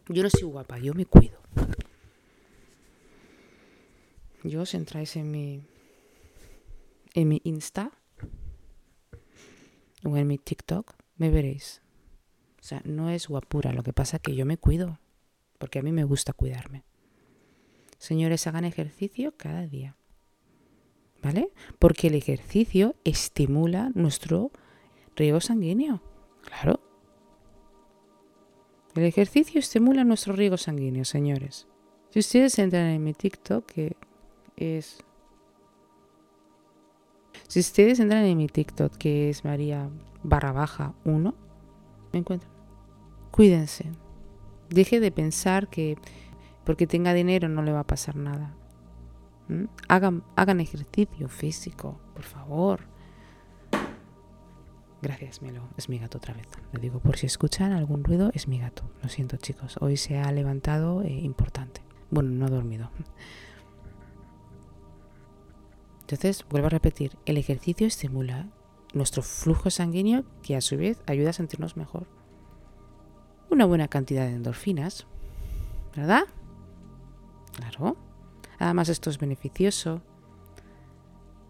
Yo 0.07 0.23
no 0.23 0.29
soy 0.29 0.43
guapa, 0.43 0.79
yo 0.79 0.93
me 0.93 1.05
cuido. 1.05 1.37
Yo 4.45 4.61
os 4.61 4.73
entráis 4.73 5.17
en 5.17 5.29
mi, 5.29 5.61
en 7.15 7.27
mi 7.27 7.41
Insta 7.43 7.91
o 10.05 10.15
en 10.15 10.25
mi 10.25 10.37
TikTok, 10.37 10.93
me 11.17 11.29
veréis. 11.29 11.81
O 12.61 12.63
sea, 12.63 12.81
no 12.85 13.09
es 13.09 13.27
guapura, 13.27 13.73
lo 13.73 13.83
que 13.83 13.91
pasa 13.91 14.19
que 14.19 14.37
yo 14.37 14.45
me 14.45 14.57
cuido, 14.57 14.99
porque 15.57 15.79
a 15.79 15.81
mí 15.81 15.91
me 15.91 16.05
gusta 16.05 16.31
cuidarme. 16.31 16.85
Señores, 17.99 18.47
hagan 18.47 18.63
ejercicio 18.63 19.33
cada 19.37 19.67
día. 19.67 19.95
¿Vale? 21.21 21.51
Porque 21.77 22.07
el 22.07 22.15
ejercicio 22.15 22.95
estimula 23.03 23.91
nuestro 23.93 24.51
riego 25.17 25.41
sanguíneo. 25.41 26.01
Claro. 26.41 26.79
El 28.95 29.03
ejercicio 29.03 29.59
estimula 29.59 30.05
nuestro 30.05 30.33
riego 30.33 30.57
sanguíneo, 30.57 31.03
señores. 31.03 31.67
Si 32.09 32.19
ustedes 32.19 32.57
entran 32.57 32.85
en 32.85 33.03
mi 33.03 33.13
TikTok, 33.13 33.65
que 33.65 33.97
es... 34.55 35.03
Si 37.49 37.59
ustedes 37.59 37.99
entran 37.99 38.23
en 38.23 38.37
mi 38.37 38.47
TikTok, 38.47 38.95
que 38.95 39.29
es 39.29 39.43
María 39.43 39.89
barra 40.23 40.53
baja 40.53 40.95
1, 41.03 41.35
me 42.13 42.19
encuentran. 42.19 42.51
Cuídense. 43.31 43.91
Deje 44.69 44.99
de 44.99 45.11
pensar 45.11 45.67
que 45.67 45.97
porque 46.63 46.87
tenga 46.87 47.13
dinero 47.13 47.49
no 47.49 47.61
le 47.61 47.71
va 47.71 47.81
a 47.81 47.87
pasar 47.87 48.15
nada. 48.15 48.55
¿Mm? 49.47 49.65
Hagan, 49.87 50.23
hagan 50.35 50.59
ejercicio 50.59 51.27
físico, 51.29 51.99
por 52.13 52.23
favor. 52.23 52.81
Gracias, 55.01 55.41
Melo. 55.41 55.63
Es 55.77 55.87
mi 55.87 55.97
gato 55.97 56.17
otra 56.17 56.33
vez. 56.33 56.47
Lo 56.73 56.79
digo 56.79 56.99
por 56.99 57.17
si 57.17 57.25
escuchan 57.25 57.71
algún 57.71 58.03
ruido, 58.03 58.31
es 58.33 58.47
mi 58.47 58.59
gato. 58.59 58.83
Lo 59.01 59.09
siento, 59.09 59.37
chicos. 59.37 59.77
Hoy 59.79 59.95
se 59.97 60.19
ha 60.19 60.31
levantado 60.31 61.03
eh, 61.03 61.09
importante. 61.09 61.81
Bueno, 62.11 62.31
no 62.31 62.45
ha 62.45 62.49
dormido. 62.49 62.91
Entonces, 66.01 66.45
vuelvo 66.49 66.67
a 66.67 66.71
repetir, 66.71 67.17
el 67.25 67.37
ejercicio 67.37 67.87
estimula 67.87 68.47
nuestro 68.93 69.21
flujo 69.21 69.69
sanguíneo 69.69 70.25
que 70.41 70.55
a 70.55 70.61
su 70.61 70.75
vez 70.75 71.01
ayuda 71.05 71.29
a 71.29 71.33
sentirnos 71.33 71.77
mejor. 71.77 72.07
Una 73.49 73.65
buena 73.65 73.87
cantidad 73.87 74.25
de 74.25 74.33
endorfinas, 74.33 75.05
¿verdad? 75.95 76.23
Claro. 77.59 77.97
Además 78.57 78.89
esto 78.89 79.09
es 79.09 79.17
beneficioso. 79.17 80.01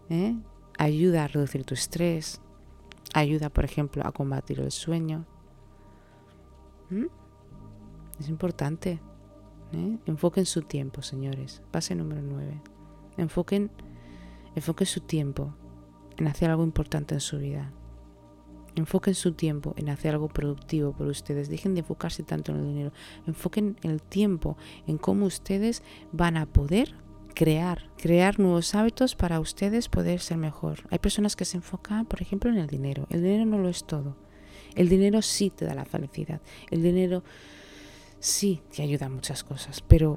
¿eh? 0.08 0.36
Ayuda 0.78 1.24
a 1.24 1.28
reducir 1.28 1.64
tu 1.64 1.74
estrés. 1.74 2.40
Ayuda, 3.14 3.48
por 3.48 3.64
ejemplo, 3.64 4.06
a 4.06 4.12
combatir 4.12 4.60
el 4.60 4.70
sueño. 4.70 5.26
Es 8.18 8.28
importante. 8.28 9.00
¿eh? 9.72 9.98
Enfoquen 10.06 10.46
su 10.46 10.62
tiempo, 10.62 11.02
señores. 11.02 11.62
Pase 11.70 11.94
número 11.94 12.22
9. 12.22 12.60
Enfoquen 13.16 13.70
Enfoque 14.54 14.84
su 14.84 15.00
tiempo 15.00 15.54
en 16.16 16.26
hacer 16.26 16.50
algo 16.50 16.64
importante 16.64 17.14
en 17.14 17.20
su 17.20 17.38
vida. 17.38 17.72
Enfoquen 18.76 19.14
su 19.14 19.32
tiempo 19.32 19.74
en 19.76 19.88
hacer 19.88 20.14
algo 20.14 20.28
productivo 20.28 20.92
por 20.92 21.06
ustedes. 21.06 21.48
Dejen 21.48 21.74
de 21.74 21.80
enfocarse 21.80 22.22
tanto 22.22 22.52
en 22.52 22.58
el 22.58 22.66
dinero. 22.66 22.92
Enfoquen 23.26 23.76
el 23.82 24.02
tiempo 24.02 24.56
en 24.86 24.98
cómo 24.98 25.26
ustedes 25.26 25.82
van 26.12 26.36
a 26.36 26.46
poder 26.46 26.94
crear, 27.34 27.90
crear 27.96 28.38
nuevos 28.38 28.74
hábitos 28.74 29.14
para 29.14 29.40
ustedes 29.40 29.88
poder 29.88 30.20
ser 30.20 30.36
mejor. 30.36 30.80
Hay 30.90 30.98
personas 30.98 31.36
que 31.36 31.44
se 31.44 31.56
enfocan, 31.56 32.06
por 32.06 32.22
ejemplo, 32.22 32.50
en 32.50 32.58
el 32.58 32.66
dinero. 32.66 33.06
El 33.10 33.22
dinero 33.22 33.46
no 33.46 33.58
lo 33.58 33.68
es 33.68 33.84
todo. 33.84 34.16
El 34.74 34.88
dinero 34.88 35.22
sí 35.22 35.50
te 35.50 35.64
da 35.64 35.74
la 35.74 35.84
felicidad. 35.84 36.40
El 36.70 36.82
dinero 36.82 37.24
sí 38.18 38.62
te 38.74 38.82
ayuda 38.82 39.06
a 39.06 39.10
muchas 39.10 39.42
cosas. 39.42 39.80
Pero, 39.80 40.16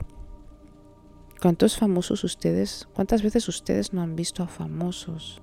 ¿cuántos 1.41 1.77
famosos 1.77 2.23
ustedes, 2.23 2.87
cuántas 2.93 3.23
veces 3.23 3.47
ustedes 3.47 3.93
no 3.93 4.01
han 4.01 4.15
visto 4.15 4.43
a 4.43 4.47
famosos 4.47 5.41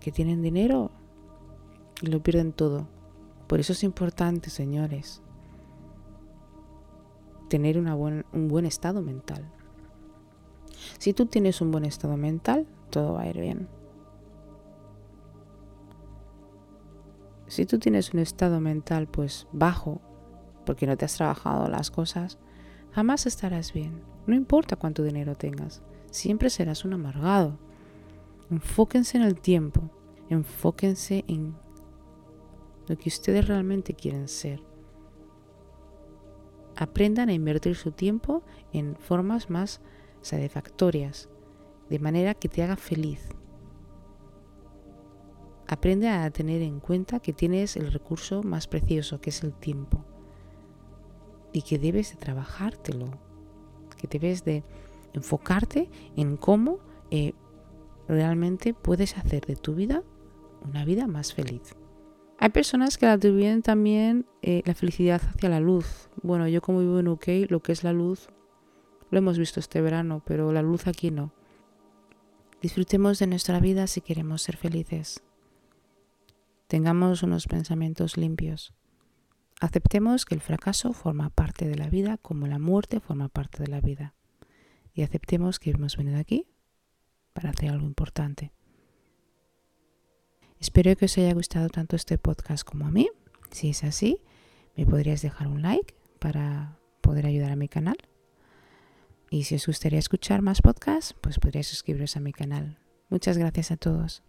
que 0.00 0.10
tienen 0.10 0.42
dinero 0.42 0.90
y 2.02 2.08
lo 2.08 2.22
pierden 2.22 2.52
todo? 2.52 2.88
Por 3.46 3.60
eso 3.60 3.72
es 3.72 3.82
importante, 3.84 4.50
señores, 4.50 5.22
tener 7.48 7.78
una 7.78 7.94
buen, 7.94 8.26
un 8.32 8.48
buen 8.48 8.66
estado 8.66 9.00
mental. 9.00 9.50
Si 10.98 11.12
tú 11.12 11.26
tienes 11.26 11.60
un 11.60 11.70
buen 11.70 11.84
estado 11.84 12.16
mental, 12.16 12.66
todo 12.90 13.14
va 13.14 13.22
a 13.22 13.28
ir 13.28 13.40
bien. 13.40 13.68
Si 17.46 17.66
tú 17.66 17.78
tienes 17.78 18.14
un 18.14 18.20
estado 18.20 18.60
mental 18.60 19.06
pues 19.06 19.46
bajo, 19.52 20.00
porque 20.64 20.86
no 20.86 20.96
te 20.96 21.04
has 21.04 21.16
trabajado 21.16 21.68
las 21.68 21.90
cosas, 21.90 22.38
jamás 22.92 23.26
estarás 23.26 23.72
bien. 23.72 24.02
No 24.26 24.34
importa 24.34 24.76
cuánto 24.76 25.02
dinero 25.02 25.34
tengas, 25.34 25.82
siempre 26.10 26.48
serás 26.50 26.84
un 26.84 26.94
amargado. 26.94 27.58
Enfóquense 28.50 29.18
en 29.18 29.24
el 29.24 29.40
tiempo, 29.40 29.90
enfóquense 30.30 31.24
en 31.28 31.54
lo 32.86 32.96
que 32.96 33.08
ustedes 33.08 33.46
realmente 33.46 33.94
quieren 33.94 34.28
ser. 34.28 34.60
Aprendan 36.76 37.28
a 37.28 37.32
invertir 37.32 37.76
su 37.76 37.92
tiempo 37.92 38.42
en 38.72 38.96
formas 38.96 39.50
más 39.50 39.80
satisfactorias, 40.22 41.28
de 41.90 41.98
manera 41.98 42.34
que 42.34 42.48
te 42.48 42.62
haga 42.62 42.76
feliz. 42.76 43.28
Aprende 45.68 46.08
a 46.08 46.30
tener 46.30 46.62
en 46.62 46.80
cuenta 46.80 47.20
que 47.20 47.32
tienes 47.32 47.76
el 47.76 47.92
recurso 47.92 48.42
más 48.42 48.66
precioso, 48.66 49.20
que 49.20 49.30
es 49.30 49.42
el 49.42 49.52
tiempo, 49.52 50.04
y 51.52 51.62
que 51.62 51.78
debes 51.78 52.10
de 52.10 52.16
trabajártelo, 52.16 53.10
que 53.96 54.06
debes 54.06 54.44
de 54.44 54.64
enfocarte 55.12 55.90
en 56.16 56.36
cómo 56.36 56.78
eh, 57.10 57.34
realmente 58.08 58.74
puedes 58.74 59.16
hacer 59.16 59.46
de 59.46 59.56
tu 59.56 59.74
vida 59.74 60.02
una 60.62 60.84
vida 60.84 61.06
más 61.06 61.34
feliz. 61.34 61.74
Hay 62.42 62.48
personas 62.48 62.98
que 62.98 63.06
atribuyen 63.06 63.62
también 63.62 64.26
eh, 64.42 64.64
la 64.66 64.74
felicidad 64.74 65.22
hacia 65.22 65.48
la 65.48 65.60
luz. 65.60 66.08
Bueno, 66.24 66.48
yo 66.48 66.60
como 66.60 66.80
vivo 66.80 66.98
en 66.98 67.06
UK, 67.06 67.48
lo 67.48 67.62
que 67.62 67.70
es 67.70 67.84
la 67.84 67.92
luz 67.92 68.30
lo 69.12 69.18
hemos 69.18 69.38
visto 69.38 69.60
este 69.60 69.80
verano, 69.80 70.24
pero 70.26 70.50
la 70.50 70.60
luz 70.60 70.88
aquí 70.88 71.12
no. 71.12 71.32
Disfrutemos 72.60 73.20
de 73.20 73.28
nuestra 73.28 73.60
vida 73.60 73.86
si 73.86 74.00
queremos 74.00 74.42
ser 74.42 74.56
felices. 74.56 75.22
Tengamos 76.66 77.22
unos 77.22 77.46
pensamientos 77.46 78.16
limpios. 78.16 78.74
Aceptemos 79.60 80.24
que 80.24 80.34
el 80.34 80.40
fracaso 80.40 80.94
forma 80.94 81.30
parte 81.30 81.68
de 81.68 81.76
la 81.76 81.90
vida 81.90 82.18
como 82.18 82.48
la 82.48 82.58
muerte 82.58 82.98
forma 82.98 83.28
parte 83.28 83.62
de 83.62 83.68
la 83.68 83.80
vida. 83.80 84.14
Y 84.94 85.02
aceptemos 85.02 85.60
que 85.60 85.70
hemos 85.70 85.96
venido 85.96 86.18
aquí 86.18 86.48
para 87.34 87.50
hacer 87.50 87.70
algo 87.70 87.86
importante. 87.86 88.50
Espero 90.62 90.94
que 90.94 91.06
os 91.06 91.18
haya 91.18 91.34
gustado 91.34 91.68
tanto 91.70 91.96
este 91.96 92.18
podcast 92.18 92.62
como 92.62 92.86
a 92.86 92.90
mí. 92.92 93.10
Si 93.50 93.70
es 93.70 93.82
así, 93.82 94.20
me 94.76 94.86
podrías 94.86 95.20
dejar 95.20 95.48
un 95.48 95.60
like 95.60 95.96
para 96.20 96.78
poder 97.00 97.26
ayudar 97.26 97.50
a 97.50 97.56
mi 97.56 97.66
canal. 97.66 97.96
Y 99.28 99.42
si 99.42 99.56
os 99.56 99.66
gustaría 99.66 99.98
escuchar 99.98 100.40
más 100.40 100.62
podcasts, 100.62 101.16
pues 101.20 101.40
podríais 101.40 101.66
suscribiros 101.66 102.16
a 102.16 102.20
mi 102.20 102.32
canal. 102.32 102.78
Muchas 103.10 103.38
gracias 103.38 103.72
a 103.72 103.76
todos. 103.76 104.22